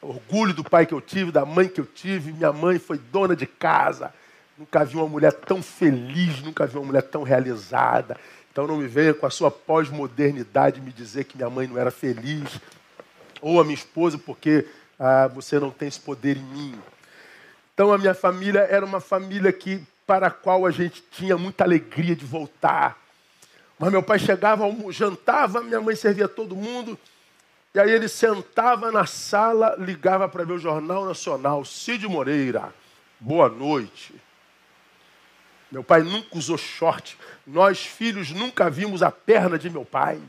[0.00, 2.32] Orgulho do pai que eu tive, da mãe que eu tive.
[2.32, 4.12] Minha mãe foi dona de casa.
[4.56, 8.18] Nunca vi uma mulher tão feliz, nunca vi uma mulher tão realizada.
[8.52, 11.90] Então não me venha com a sua pós-modernidade me dizer que minha mãe não era
[11.90, 12.60] feliz,
[13.40, 14.66] ou a minha esposa, porque
[14.98, 16.74] ah, você não tem esse poder em mim.
[17.74, 21.64] Então a minha família era uma família que para a qual a gente tinha muita
[21.64, 22.96] alegria de voltar.
[23.78, 26.96] Mas meu pai chegava, jantava, minha mãe servia todo mundo,
[27.74, 32.72] e aí ele sentava na sala, ligava para ver o Jornal Nacional, Cid Moreira,
[33.18, 34.14] boa noite.
[35.72, 37.18] Meu pai nunca usou short.
[37.44, 40.20] Nós, filhos, nunca vimos a perna de meu pai.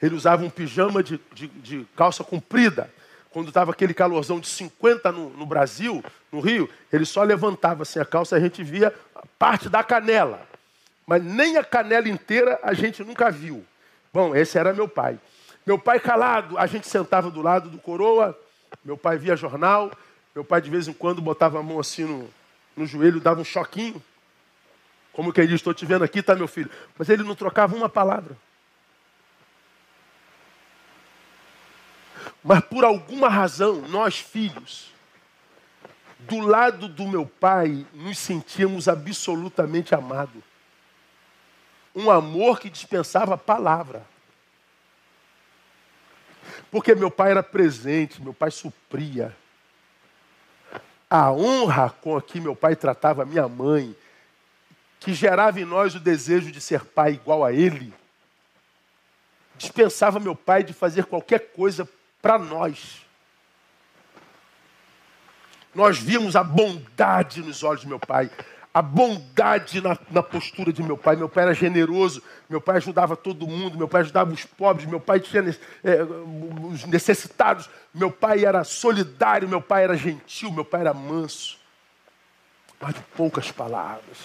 [0.00, 2.92] Ele usava um pijama de, de, de calça comprida.
[3.32, 7.98] Quando estava aquele calorzão de 50 no, no, Brasil, no Rio, ele só levantava assim
[7.98, 8.94] a calça, a gente via
[9.38, 10.46] parte da canela.
[11.06, 13.64] Mas nem a canela inteira a gente nunca viu.
[14.12, 15.18] Bom, esse era meu pai.
[15.64, 18.38] Meu pai calado, a gente sentava do lado do coroa
[18.84, 19.90] Meu pai via jornal,
[20.34, 22.28] meu pai de vez em quando botava a mão assim no,
[22.76, 24.02] no joelho, dava um choquinho.
[25.12, 26.70] Como que ele diz, estou te vendo aqui, tá meu filho.
[26.98, 28.36] Mas ele não trocava uma palavra.
[32.42, 34.92] Mas por alguma razão, nós filhos,
[36.20, 40.42] do lado do meu pai, nos sentíamos absolutamente amados.
[41.94, 44.04] Um amor que dispensava palavra.
[46.70, 49.36] Porque meu pai era presente, meu pai supria.
[51.08, 53.94] A honra com que meu pai tratava minha mãe,
[54.98, 57.92] que gerava em nós o desejo de ser pai igual a ele,
[59.56, 61.88] dispensava meu pai de fazer qualquer coisa
[62.22, 63.02] para nós.
[65.74, 68.30] Nós vimos a bondade nos olhos de meu pai,
[68.72, 71.16] a bondade na, na, postura de meu pai.
[71.16, 75.00] Meu pai era generoso, meu pai ajudava todo mundo, meu pai ajudava os pobres, meu
[75.00, 75.42] pai tinha
[75.82, 76.02] é,
[76.70, 81.58] os necessitados, meu pai era solidário, meu pai era gentil, meu pai era manso.
[82.80, 84.18] Mas de poucas palavras.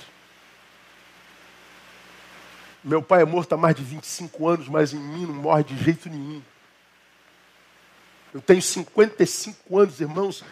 [2.83, 5.77] Meu pai é morto há mais de 25 anos, mas em mim não morre de
[5.77, 6.41] jeito nenhum.
[8.33, 10.43] Eu tenho 55 anos, irmãos.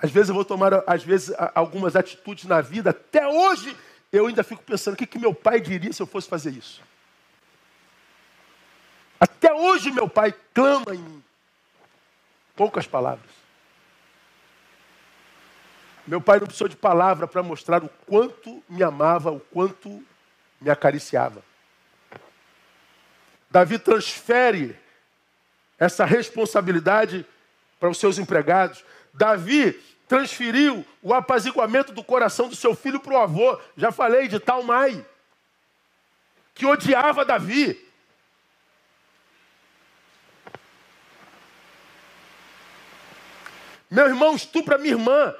[0.00, 2.90] Às vezes eu vou tomar, às vezes, algumas atitudes na vida.
[2.90, 3.76] Até hoje
[4.12, 6.82] eu ainda fico pensando o que, que meu pai diria se eu fosse fazer isso.
[9.20, 11.24] Até hoje meu pai clama em mim.
[12.54, 13.30] Poucas palavras.
[16.06, 20.02] Meu pai não precisou de palavra para mostrar o quanto me amava, o quanto
[20.60, 21.42] me acariciava.
[23.50, 24.78] Davi transfere
[25.78, 27.24] essa responsabilidade
[27.78, 28.84] para os seus empregados.
[29.14, 33.60] Davi transferiu o apaziguamento do coração do seu filho para o avô.
[33.76, 35.04] Já falei de Talmai,
[36.54, 37.86] que odiava Davi.
[43.90, 45.34] Meu irmão estupra minha irmã.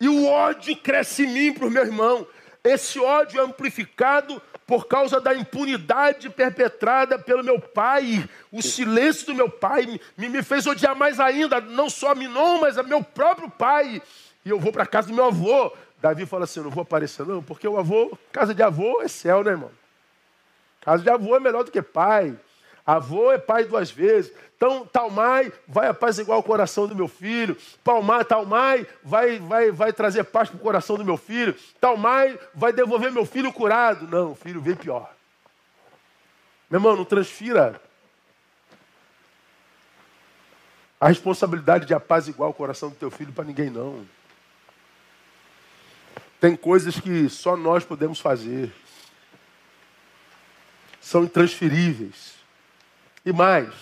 [0.00, 2.26] E o ódio cresce em mim para o meu irmão.
[2.62, 9.34] Esse ódio é amplificado por causa da impunidade perpetrada pelo meu pai, o silêncio do
[9.34, 13.02] meu pai me, me fez odiar mais ainda, não só a Minon, mas a meu
[13.02, 14.02] próprio pai.
[14.44, 15.72] E eu vou para casa do meu avô.
[16.02, 19.42] Davi fala assim: não vou aparecer, não, porque o avô, casa de avô é céu,
[19.42, 19.70] né, irmão?
[20.82, 22.36] Casa de avô é melhor do que pai.
[22.88, 24.32] Avô é pai duas vezes.
[24.56, 27.54] Então, Talmai vai apaziguar o coração do meu filho.
[27.84, 31.54] Palmai, Talmai vai, vai, vai trazer paz para o coração do meu filho.
[31.78, 34.08] Talmai vai devolver meu filho curado.
[34.08, 35.14] Não, filho veio pior.
[36.70, 37.78] Meu irmão, não transfira
[40.98, 44.06] a responsabilidade de apaziguar o coração do teu filho para ninguém, não.
[46.40, 48.72] Tem coisas que só nós podemos fazer.
[51.02, 52.37] São intransferíveis.
[53.28, 53.74] E mais,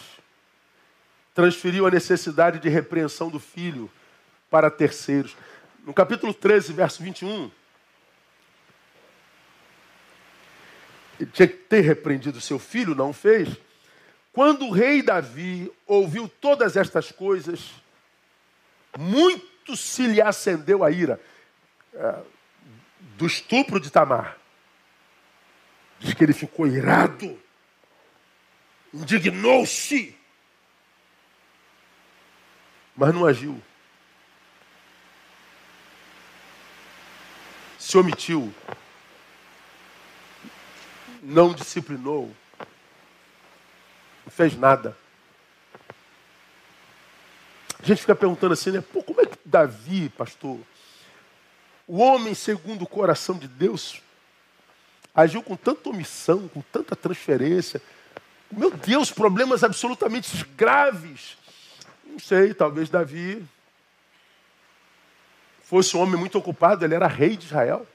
[1.32, 3.88] transferiu a necessidade de repreensão do filho
[4.50, 5.36] para terceiros.
[5.84, 7.48] No capítulo 13, verso 21,
[11.20, 13.56] ele tinha que ter repreendido seu filho, não fez.
[14.32, 17.70] Quando o rei Davi ouviu todas estas coisas,
[18.98, 21.20] muito se lhe acendeu a ira
[21.94, 22.18] é,
[23.16, 24.38] do estupro de Tamar.
[26.00, 27.45] Diz que ele ficou irado,
[29.00, 30.16] indignou-se
[32.96, 33.60] mas não agiu.
[37.78, 38.52] Se omitiu.
[41.22, 42.34] Não disciplinou.
[44.24, 44.96] Não fez nada.
[47.78, 48.80] A gente fica perguntando assim, né?
[48.80, 50.58] Pô, como é que Davi, pastor,
[51.86, 54.00] o homem segundo o coração de Deus,
[55.14, 57.80] agiu com tanta omissão, com tanta transferência?
[58.50, 61.36] Meu Deus, problemas absolutamente graves
[62.16, 63.46] não sei, talvez Davi
[65.62, 67.86] fosse um homem muito ocupado, ele era rei de Israel.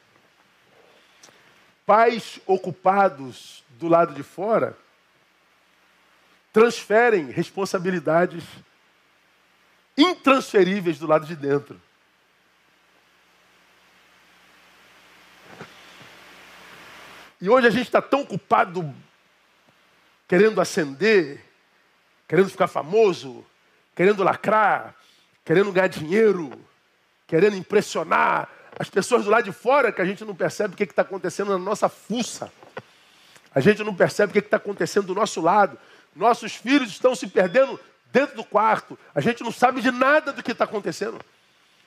[1.88, 4.78] Pais ocupados do lado de fora
[6.54, 8.44] transferem responsabilidades
[9.98, 11.82] intransferíveis do lado de dentro.
[17.42, 18.94] E hoje a gente está tão ocupado
[20.32, 21.44] querendo ascender,
[22.26, 23.46] querendo ficar famoso,
[23.94, 24.96] querendo lacrar,
[25.44, 26.54] querendo ganhar dinheiro,
[27.28, 28.48] querendo impressionar
[28.80, 31.52] as pessoas do lado de fora que a gente não percebe o que está acontecendo
[31.52, 32.50] na nossa fuça.
[33.54, 35.78] A gente não percebe o que está acontecendo do nosso lado.
[36.16, 37.78] Nossos filhos estão se perdendo
[38.10, 38.98] dentro do quarto.
[39.14, 41.20] A gente não sabe de nada do que está acontecendo.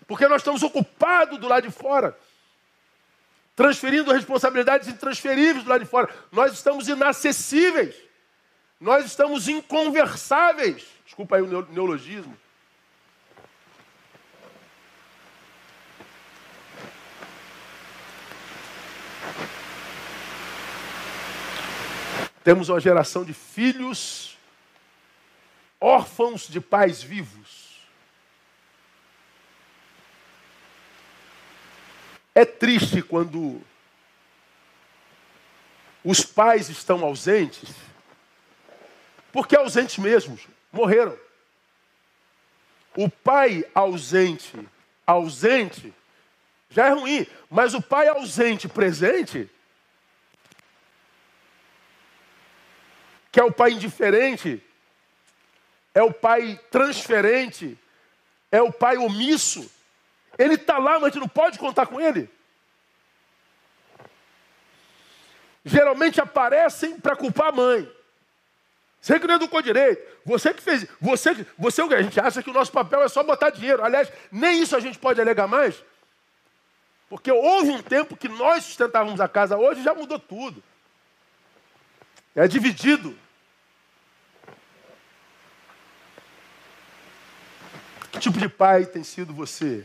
[0.07, 2.15] Porque nós estamos ocupados do lado de fora.
[3.57, 6.15] Transferindo responsabilidades intransferíveis do lado de fora.
[6.31, 8.05] Nós estamos inacessíveis.
[8.85, 10.87] Nós estamos inconversáveis.
[11.07, 12.37] Desculpa aí o neologismo.
[22.45, 24.37] Temos uma geração de filhos
[25.81, 27.81] órfãos de pais vivos.
[32.35, 33.63] É triste quando
[36.05, 37.94] os pais estão ausentes
[39.35, 41.19] porque ausentes mesmos, morreram.
[42.97, 44.57] O pai ausente,
[45.05, 45.93] ausente,
[46.71, 49.51] já é ruim, mas o pai ausente presente,
[53.33, 54.63] que é o pai indiferente,
[55.93, 57.77] é o pai transferente,
[58.53, 59.69] é o pai omisso,
[60.39, 62.31] ele está lá, mas a gente não pode contar com ele.
[65.65, 68.04] geralmente aparecem para culpar a mãe.
[69.05, 72.55] Você que não educou direito, você que fez, você, você a gente acha que o
[72.55, 73.85] nosso papel é só botar dinheiro.
[73.85, 75.85] Aliás, nem isso a gente pode alegar mais,
[77.11, 80.65] porque houve um tempo que nós sustentávamos a casa, hoje já mudou tudo.
[82.35, 83.15] É dividido.
[88.11, 89.85] Que tipo de pai tem sido você?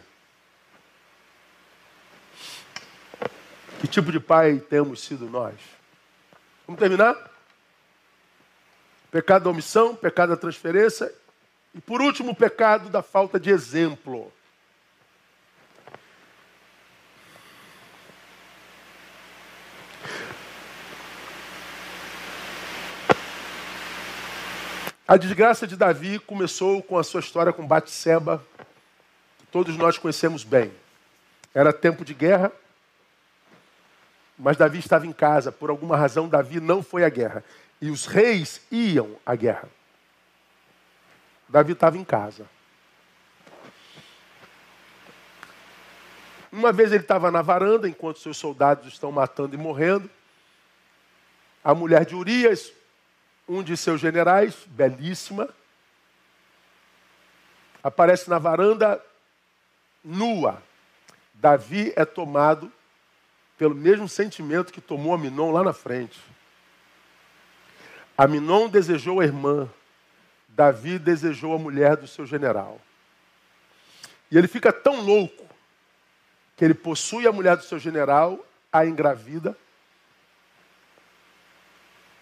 [3.81, 5.55] Que tipo de pai temos sido nós?
[6.65, 7.28] Vamos terminar?
[9.11, 11.11] Pecado da omissão, pecado da transferência
[11.73, 14.31] e, por último, o pecado da falta de exemplo.
[25.07, 28.45] A desgraça de Davi começou com a sua história com Batseba,
[29.39, 30.71] que todos nós conhecemos bem.
[31.51, 32.51] Era tempo de guerra,
[34.37, 35.51] mas Davi estava em casa.
[35.51, 37.43] Por alguma razão, Davi não foi à guerra.
[37.81, 39.69] E os reis iam à guerra.
[41.47, 42.45] Davi estava em casa.
[46.51, 50.09] Uma vez ele estava na varanda, enquanto seus soldados estão matando e morrendo.
[51.63, 52.71] A mulher de Urias,
[53.47, 55.49] um de seus generais, belíssima,
[57.83, 59.03] aparece na varanda
[60.03, 60.61] nua.
[61.33, 62.71] Davi é tomado
[63.57, 66.19] pelo mesmo sentimento que tomou Aminon lá na frente.
[68.19, 69.69] Aminon desejou a irmã,
[70.49, 72.77] Davi desejou a mulher do seu general.
[74.29, 75.47] E ele fica tão louco
[76.57, 79.57] que ele possui a mulher do seu general, a engravida.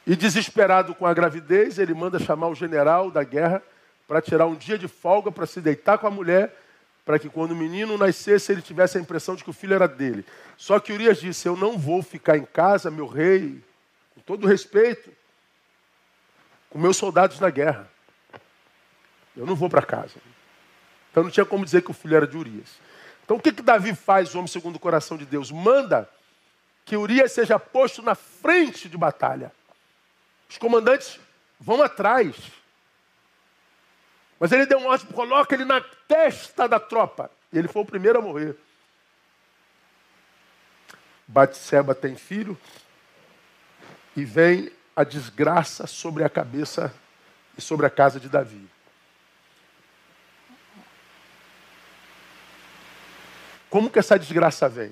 [0.06, 3.64] E desesperado com a gravidez, ele manda chamar o general da guerra
[4.08, 6.56] para tirar um dia de folga para se deitar com a mulher
[7.04, 9.88] para que quando o menino nascesse ele tivesse a impressão de que o filho era
[9.88, 10.24] dele.
[10.58, 13.64] Só que Urias disse: Eu não vou ficar em casa, meu rei,
[14.14, 15.10] com todo respeito,
[16.78, 17.90] com meus soldados na guerra.
[19.36, 20.14] Eu não vou para casa.
[21.10, 22.80] Então não tinha como dizer que o filho era de Urias.
[23.26, 25.50] Então o que, que Davi faz, homem segundo o coração de Deus?
[25.50, 26.08] Manda
[26.86, 29.52] que Urias seja posto na frente de batalha.
[30.48, 31.20] Os comandantes
[31.60, 32.36] vão atrás.
[34.40, 37.32] Mas ele deu um ordem, coloca ele na testa da tropa.
[37.52, 38.56] E ele foi o primeiro a morrer.
[41.28, 42.56] Batseba tem filho
[44.16, 46.91] e vem a desgraça sobre a cabeça
[47.56, 48.68] e sobre a casa de Davi.
[53.69, 54.91] Como que essa desgraça vem?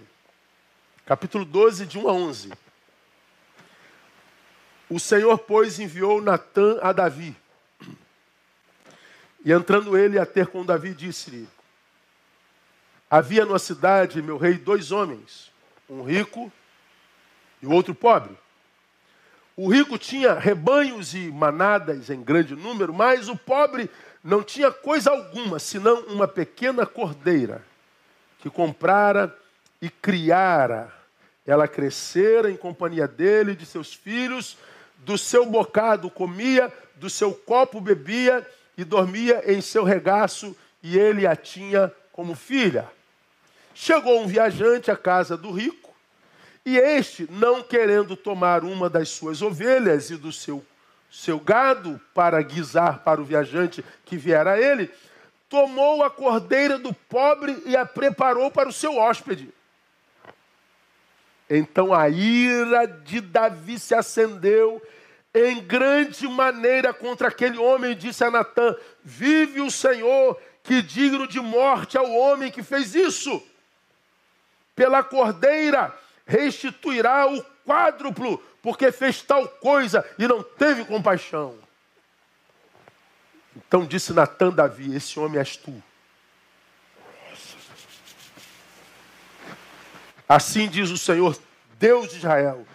[1.07, 2.53] Capítulo 12, de 1 a 11.
[4.91, 7.35] O Senhor, pois, enviou Natã a Davi
[9.43, 11.49] e entrando ele a ter com Davi, disse-lhe:
[13.09, 15.51] Havia numa cidade, meu rei, dois homens,
[15.89, 16.51] um rico
[17.59, 18.44] e o outro pobre.
[19.57, 23.89] O rico tinha rebanhos e manadas em grande número, mas o pobre
[24.21, 27.63] não tinha coisa alguma, senão uma pequena cordeira
[28.39, 29.33] que comprara
[29.81, 30.91] e criara.
[31.47, 34.57] Ela crescera em companhia dele e de seus filhos,
[34.97, 38.45] do seu bocado comia, do seu copo bebia
[38.77, 42.89] e dormia em seu regaço, e ele a tinha como filha.
[43.73, 45.84] Chegou um viajante à casa do rico,
[46.65, 50.65] e este, não querendo tomar uma das suas ovelhas e do seu,
[51.11, 54.91] seu gado para guisar para o viajante que viera a ele,
[55.47, 59.53] tomou a cordeira do pobre e a preparou para o seu hóspede.
[61.47, 64.81] Então a ira de Davi se acendeu
[65.35, 71.39] em grande maneira contra aquele homem, disse a Natã: Vive o Senhor, que digno de
[71.39, 73.43] morte é o homem que fez isso.
[74.75, 75.93] Pela cordeira
[76.25, 81.57] restituirá o quádruplo, porque fez tal coisa e não teve compaixão.
[83.55, 85.83] Então disse Natã Davi: Esse homem és tu.
[90.27, 91.37] Assim diz o Senhor,
[91.77, 92.65] Deus de Israel: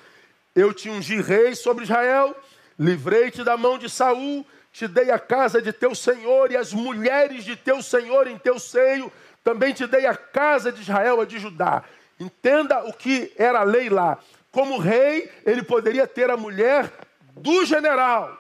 [0.55, 2.35] Eu te ungi rei sobre Israel
[2.81, 7.45] Livrei-te da mão de Saul, te dei a casa de teu senhor e as mulheres
[7.45, 9.13] de teu senhor em teu seio,
[9.45, 11.85] também te dei a casa de Israel, a de Judá.
[12.21, 14.19] Entenda o que era a lei lá.
[14.53, 16.93] Como rei, ele poderia ter a mulher
[17.33, 18.39] do general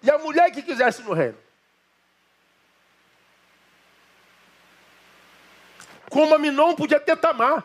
[0.00, 1.36] e a mulher que quisesse no reino.
[6.08, 7.64] Como a Minon podia ter Tamar.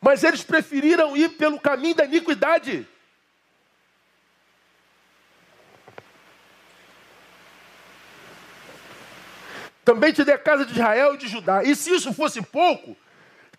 [0.00, 2.86] Mas eles preferiram ir pelo caminho da iniquidade.
[9.84, 11.62] Também te dei a casa de Israel e de Judá.
[11.64, 12.96] E se isso fosse pouco,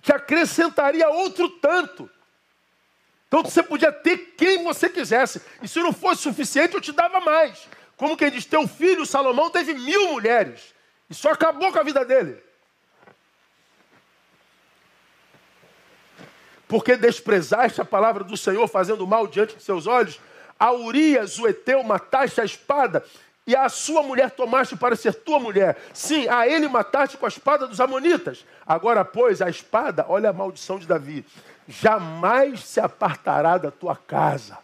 [0.02, 2.10] te acrescentaria outro tanto.
[3.28, 5.41] Então você podia ter quem você quisesse.
[5.62, 7.68] E se não fosse suficiente, eu te dava mais.
[7.98, 10.74] Como quem diz, teu filho Salomão teve mil mulheres.
[11.10, 12.41] E só acabou com a vida dele.
[16.74, 20.20] porque desprezaste a palavra do Senhor, fazendo mal diante de seus olhos,
[20.60, 23.06] a Urias, o Eteu, mataste a espada,
[23.45, 25.78] e a sua mulher tomaste para ser tua mulher.
[25.94, 28.45] Sim, a ele mataste com a espada dos Amonitas.
[28.65, 31.26] Agora, pois, a espada, olha a maldição de Davi,
[31.68, 34.57] jamais se apartará da tua casa.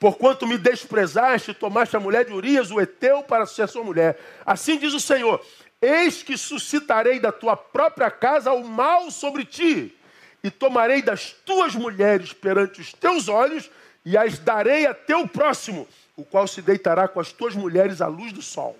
[0.00, 4.18] Porquanto me desprezaste, tomaste a mulher de Urias, o Eteu, para ser sua mulher.
[4.46, 5.44] Assim diz o Senhor:
[5.80, 9.94] Eis que suscitarei da tua própria casa o mal sobre ti,
[10.42, 13.70] e tomarei das tuas mulheres perante os teus olhos,
[14.02, 15.86] e as darei a teu próximo,
[16.20, 18.78] o qual se deitará com as tuas mulheres à luz do sol.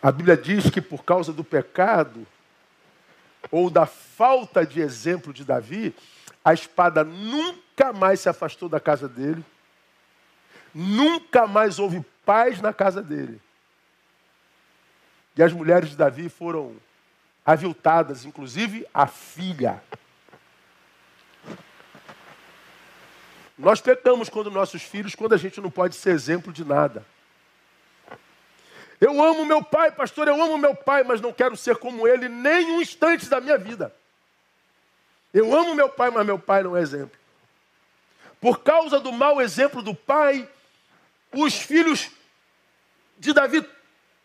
[0.00, 2.26] A Bíblia diz que por causa do pecado,
[3.50, 5.94] ou da falta de exemplo de Davi,
[6.44, 9.44] a espada nunca mais se afastou da casa dele,
[10.72, 13.40] nunca mais houve paz na casa dele.
[15.36, 16.76] E as mulheres de Davi foram
[17.44, 19.82] aviltadas, inclusive a filha.
[23.56, 27.04] Nós pecamos quando nossos filhos, quando a gente não pode ser exemplo de nada.
[29.00, 32.28] Eu amo meu pai, pastor, eu amo meu pai, mas não quero ser como ele
[32.28, 33.94] nem um instante da minha vida.
[35.32, 37.18] Eu amo meu pai, mas meu pai não é exemplo.
[38.40, 40.48] Por causa do mau exemplo do pai,
[41.32, 42.10] os filhos
[43.18, 43.64] de Davi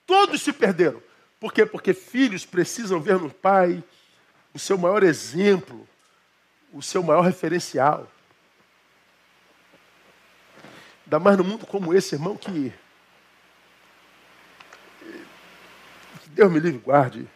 [0.10, 1.00] Todos se perderam.
[1.40, 1.68] Por quê?
[1.68, 3.84] Porque filhos precisam ver no pai
[4.56, 5.88] o seu maior exemplo,
[6.74, 8.12] o seu maior referencial.
[11.10, 12.72] Ainda mais no mundo como esse, irmão, que,
[16.22, 17.28] que Deus me livre guarde.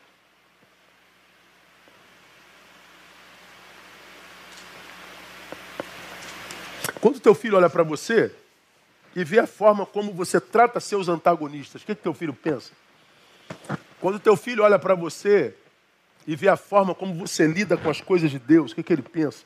[7.02, 8.32] Quando teu filho olha para você,
[9.16, 11.82] e vê a forma como você trata seus antagonistas.
[11.82, 12.72] O que, que teu filho pensa?
[14.00, 15.56] Quando teu filho olha para você
[16.28, 18.94] e vê a forma como você lida com as coisas de Deus, o que, que
[18.94, 19.44] ele pensa?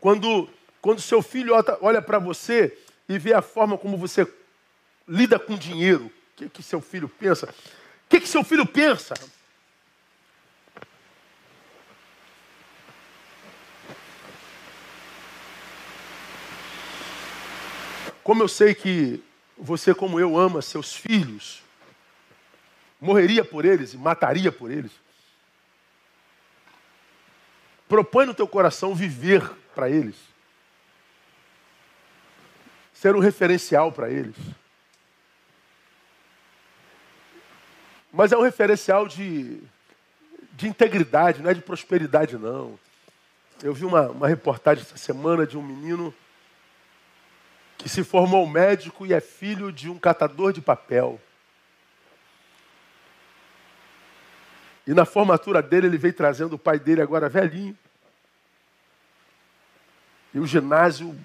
[0.00, 0.50] Quando,
[0.82, 2.76] quando seu filho olha para você
[3.10, 4.24] e vê a forma como você
[5.06, 7.46] lida com dinheiro, o que, que seu filho pensa?
[7.46, 9.14] O que, que seu filho pensa?
[18.22, 19.20] Como eu sei que
[19.58, 21.64] você, como eu, ama seus filhos,
[23.00, 24.92] morreria por eles e mataria por eles.
[27.88, 29.42] Propõe no teu coração viver
[29.74, 30.14] para eles,
[33.00, 34.36] ser um referencial para eles.
[38.12, 39.58] Mas é um referencial de,
[40.52, 42.78] de integridade, não é de prosperidade, não.
[43.62, 46.14] Eu vi uma, uma reportagem essa semana de um menino
[47.78, 51.18] que se formou médico e é filho de um catador de papel.
[54.86, 57.74] E na formatura dele, ele veio trazendo o pai dele, agora velhinho.
[60.34, 61.18] E o ginásio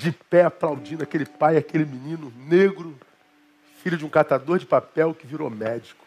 [0.00, 2.98] de pé aplaudindo aquele pai, aquele menino negro,
[3.82, 6.06] filho de um catador de papel que virou médico.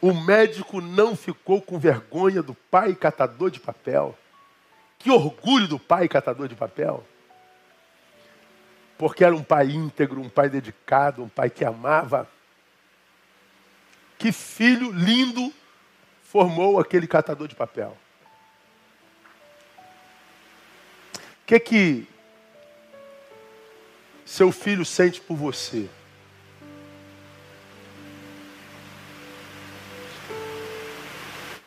[0.00, 4.18] O médico não ficou com vergonha do pai catador de papel.
[4.98, 7.06] Que orgulho do pai catador de papel.
[8.96, 12.26] Porque era um pai íntegro, um pai dedicado, um pai que amava.
[14.18, 15.52] Que filho lindo
[16.22, 17.96] formou aquele catador de papel.
[21.42, 22.08] O que que
[24.24, 25.88] seu filho sente por você?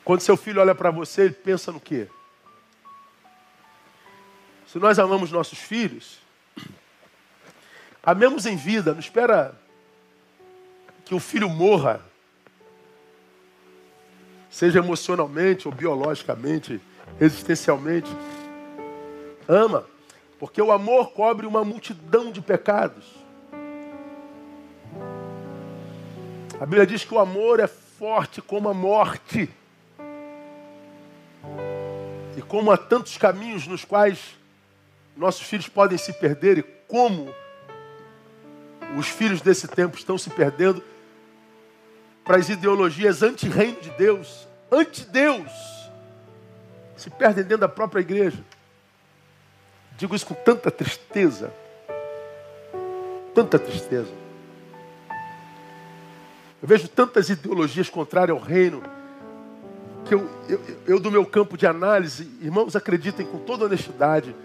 [0.04, 2.08] Quando seu filho olha para você, ele pensa no quê?
[4.68, 6.20] Se nós amamos nossos filhos,
[8.04, 9.60] amemos em vida, não espera
[11.06, 12.02] que o filho morra
[14.50, 16.80] seja emocionalmente ou biologicamente,
[17.20, 18.10] existencialmente.
[19.48, 19.86] Ama,
[20.40, 23.06] porque o amor cobre uma multidão de pecados.
[26.60, 29.50] A Bíblia diz que o amor é forte como a morte.
[32.38, 34.36] E como há tantos caminhos nos quais
[35.16, 37.34] nossos filhos podem se perder e como
[38.98, 40.84] os filhos desse tempo estão se perdendo
[42.24, 45.52] para as ideologias anti-reino de Deus, anti-Deus,
[46.98, 48.44] se perdem dentro da própria igreja.
[49.98, 51.54] Digo isso com tanta tristeza,
[53.34, 54.12] tanta tristeza.
[56.62, 58.82] Eu vejo tantas ideologias contrárias ao reino,
[60.06, 64.36] que eu, eu, eu, do meu campo de análise, irmãos, acreditem com toda honestidade,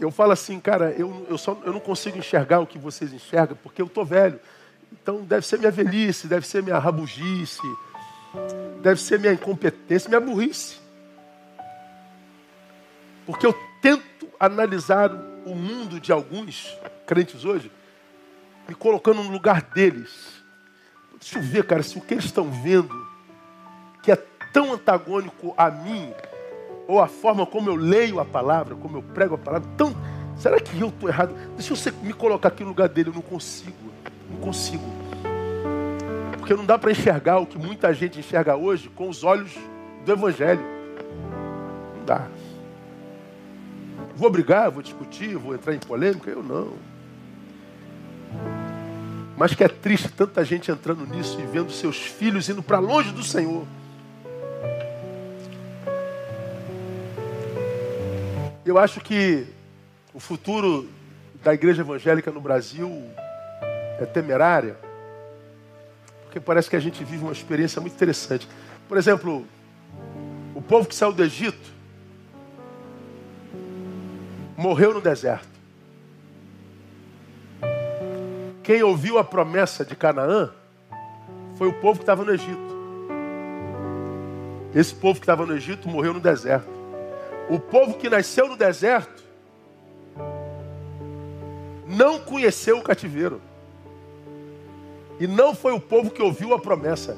[0.00, 3.56] eu falo assim, cara, eu, eu, só, eu não consigo enxergar o que vocês enxergam,
[3.62, 4.40] porque eu estou velho.
[4.90, 7.60] Então deve ser minha velhice, deve ser minha rabugice,
[8.82, 10.78] deve ser minha incompetência, minha burrice.
[13.26, 15.10] Porque eu tento analisar
[15.44, 16.76] o mundo de alguns
[17.06, 17.70] crentes hoje,
[18.68, 20.40] me colocando no lugar deles.
[21.18, 22.94] Deixa eu ver, cara, se o que eles estão vendo,
[24.02, 24.16] que é
[24.52, 26.12] tão antagônico a mim,
[26.86, 29.94] ou a forma como eu leio a palavra, como eu prego a palavra, tão.
[30.36, 31.34] Será que eu estou errado?
[31.56, 33.92] Deixa eu me colocar aqui no lugar dele, eu não consigo.
[34.30, 34.84] Não consigo.
[36.38, 39.52] Porque não dá para enxergar o que muita gente enxerga hoje com os olhos
[40.04, 40.62] do Evangelho.
[41.96, 42.26] Não dá.
[44.20, 46.30] Vou brigar, vou discutir, vou entrar em polêmica?
[46.30, 46.74] Eu não.
[49.34, 53.12] Mas que é triste tanta gente entrando nisso e vendo seus filhos indo para longe
[53.12, 53.66] do Senhor.
[58.62, 59.46] Eu acho que
[60.12, 60.86] o futuro
[61.42, 63.02] da igreja evangélica no Brasil
[63.98, 64.76] é temerária,
[66.24, 68.46] porque parece que a gente vive uma experiência muito interessante.
[68.86, 69.46] Por exemplo,
[70.54, 71.69] o povo que saiu do Egito
[74.60, 75.48] morreu no deserto.
[78.62, 80.50] Quem ouviu a promessa de Canaã
[81.56, 82.70] foi o povo que estava no Egito.
[84.74, 86.68] Esse povo que estava no Egito morreu no deserto.
[87.48, 89.24] O povo que nasceu no deserto
[91.86, 93.40] não conheceu o cativeiro.
[95.18, 97.16] E não foi o povo que ouviu a promessa.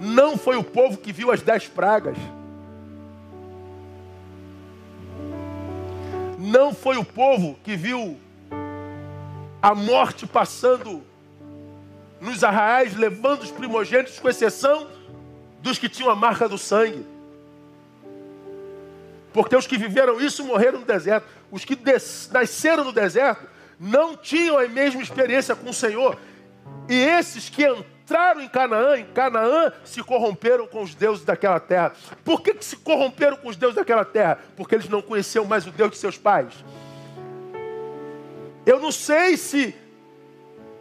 [0.00, 2.16] Não foi o povo que viu as dez pragas.
[6.54, 8.16] Não foi o povo que viu
[9.60, 11.02] a morte passando
[12.20, 14.86] nos arraiais, levando os primogênitos, com exceção
[15.60, 17.04] dos que tinham a marca do sangue.
[19.32, 21.26] Porque os que viveram isso morreram no deserto.
[21.50, 21.76] Os que
[22.30, 23.48] nasceram no deserto
[23.80, 26.16] não tinham a mesma experiência com o Senhor.
[26.88, 27.84] E esses que entraram
[28.40, 31.92] em Canaã, em Canaã, se corromperam com os deuses daquela terra.
[32.22, 34.38] Por que, que se corromperam com os deuses daquela terra?
[34.56, 36.52] Porque eles não conheciam mais o Deus de seus pais.
[38.66, 39.74] Eu não sei se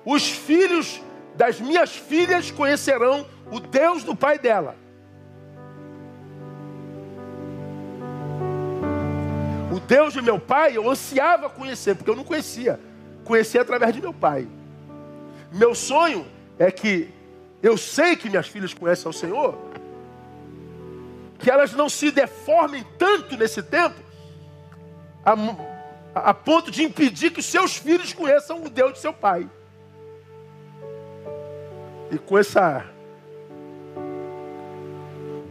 [0.05, 1.01] os filhos
[1.35, 4.75] das minhas filhas conhecerão o Deus do pai dela.
[9.71, 12.79] O Deus de meu pai eu ansiava conhecer, porque eu não conhecia.
[13.23, 14.47] Conheci através de meu pai.
[15.51, 16.27] Meu sonho
[16.59, 17.12] é que
[17.63, 19.57] eu sei que minhas filhas conhecem ao Senhor,
[21.39, 23.95] que elas não se deformem tanto nesse tempo,
[25.25, 25.33] a,
[26.29, 29.49] a ponto de impedir que seus filhos conheçam o Deus de seu pai.
[32.11, 32.85] E com essa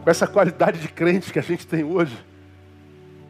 [0.05, 2.19] com essa qualidade de crente que a gente tem hoje,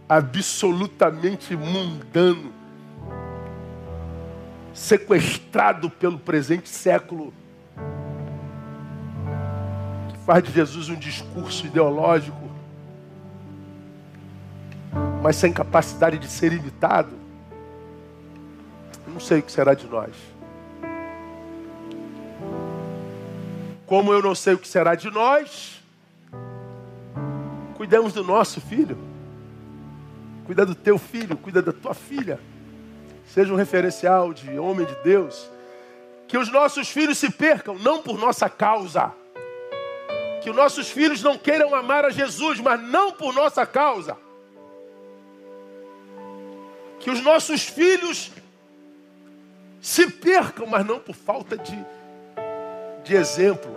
[0.09, 2.53] absolutamente mundano,
[4.73, 7.33] sequestrado pelo presente século,
[10.27, 12.51] faz de Jesus um discurso ideológico,
[15.23, 17.15] mas sem capacidade de ser imitado,
[19.07, 20.15] não sei o que será de nós.
[23.86, 25.82] Como eu não sei o que será de nós,
[27.82, 28.97] Cuidamos do nosso filho.
[30.44, 32.39] Cuida do teu filho, cuida da tua filha.
[33.27, 35.51] Seja um referencial de homem de Deus.
[36.28, 39.12] Que os nossos filhos se percam, não por nossa causa.
[40.43, 44.16] Que os nossos filhos não queiram amar a Jesus, mas não por nossa causa.
[46.98, 48.31] Que os nossos filhos
[49.81, 51.77] se percam, mas não por falta de,
[53.05, 53.70] de exemplo.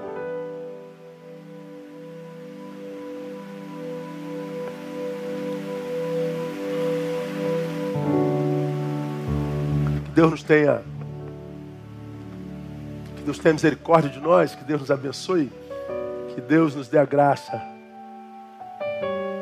[10.13, 10.81] Deus nos tenha
[13.25, 15.51] Deus tenha misericórdia de nós, que Deus nos abençoe,
[16.35, 17.61] que Deus nos dê a graça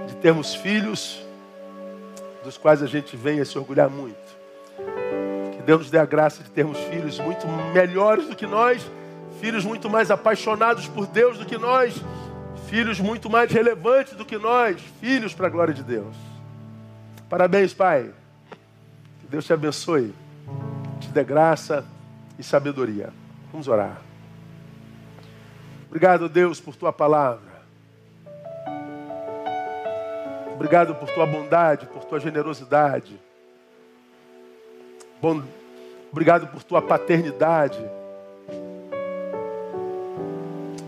[0.07, 1.19] de termos filhos
[2.43, 4.15] dos quais a gente venha se orgulhar muito.
[5.55, 8.85] Que Deus nos dê a graça de termos filhos muito melhores do que nós,
[9.41, 11.95] filhos muito mais apaixonados por Deus do que nós,
[12.67, 16.15] filhos muito mais relevantes do que nós, filhos para a glória de Deus.
[17.27, 18.11] Parabéns, Pai.
[19.21, 20.13] Que Deus te abençoe,
[20.99, 21.83] te dê graça
[22.37, 23.09] e sabedoria.
[23.51, 24.12] Vamos orar.
[25.93, 27.53] Obrigado, Deus, por tua palavra.
[30.55, 33.15] Obrigado por tua bondade, por tua generosidade.
[35.21, 35.43] Bom,
[36.11, 37.77] obrigado por tua paternidade.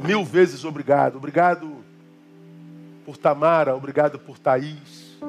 [0.01, 1.17] Mil vezes obrigado.
[1.17, 1.71] Obrigado
[3.05, 5.19] por Tamara, obrigado por Thaís.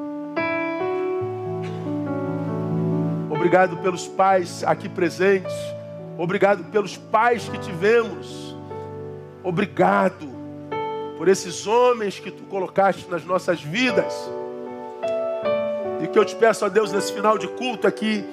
[3.31, 5.53] Obrigado pelos pais aqui presentes.
[6.17, 8.56] Obrigado pelos pais que tivemos.
[9.47, 10.27] Obrigado
[11.17, 14.13] por esses homens que tu colocaste nas nossas vidas.
[16.03, 18.25] E que eu te peço a Deus nesse final de culto aqui,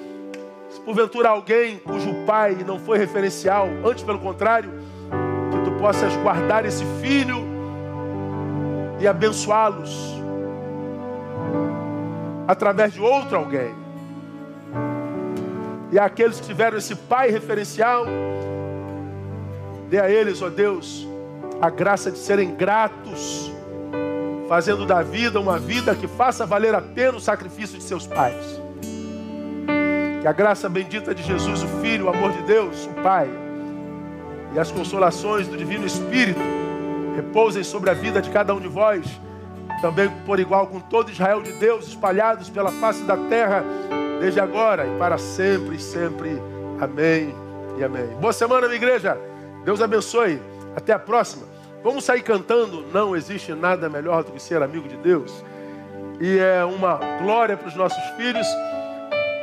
[0.68, 4.72] se porventura alguém cujo pai não foi referencial, antes pelo contrário,
[5.52, 7.46] que tu possas guardar esse filho
[8.98, 10.20] e abençoá-los
[12.48, 13.72] através de outro alguém.
[15.92, 18.04] E aqueles que tiveram esse pai referencial,
[19.94, 21.06] dê a eles, ó Deus,
[21.62, 23.52] a graça de serem gratos,
[24.48, 28.60] fazendo da vida uma vida que faça valer a pena o sacrifício de seus pais.
[30.20, 33.30] Que a graça bendita de Jesus, o Filho, o amor de Deus, o Pai,
[34.52, 36.40] e as consolações do Divino Espírito
[37.14, 39.06] repousem sobre a vida de cada um de vós,
[39.80, 43.62] também por igual com todo Israel de Deus espalhados pela face da terra
[44.18, 46.30] desde agora e para sempre e sempre.
[46.80, 47.32] Amém
[47.78, 48.08] e amém.
[48.20, 49.33] Boa semana, minha igreja.
[49.64, 50.40] Deus abençoe.
[50.76, 51.46] Até a próxima.
[51.82, 52.84] Vamos sair cantando.
[52.92, 55.44] Não existe nada melhor do que ser amigo de Deus.
[56.20, 58.46] E é uma glória para os nossos filhos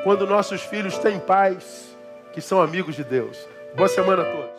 [0.03, 1.95] quando nossos filhos têm pais
[2.33, 3.37] que são amigos de Deus.
[3.75, 4.50] Boa semana a todos.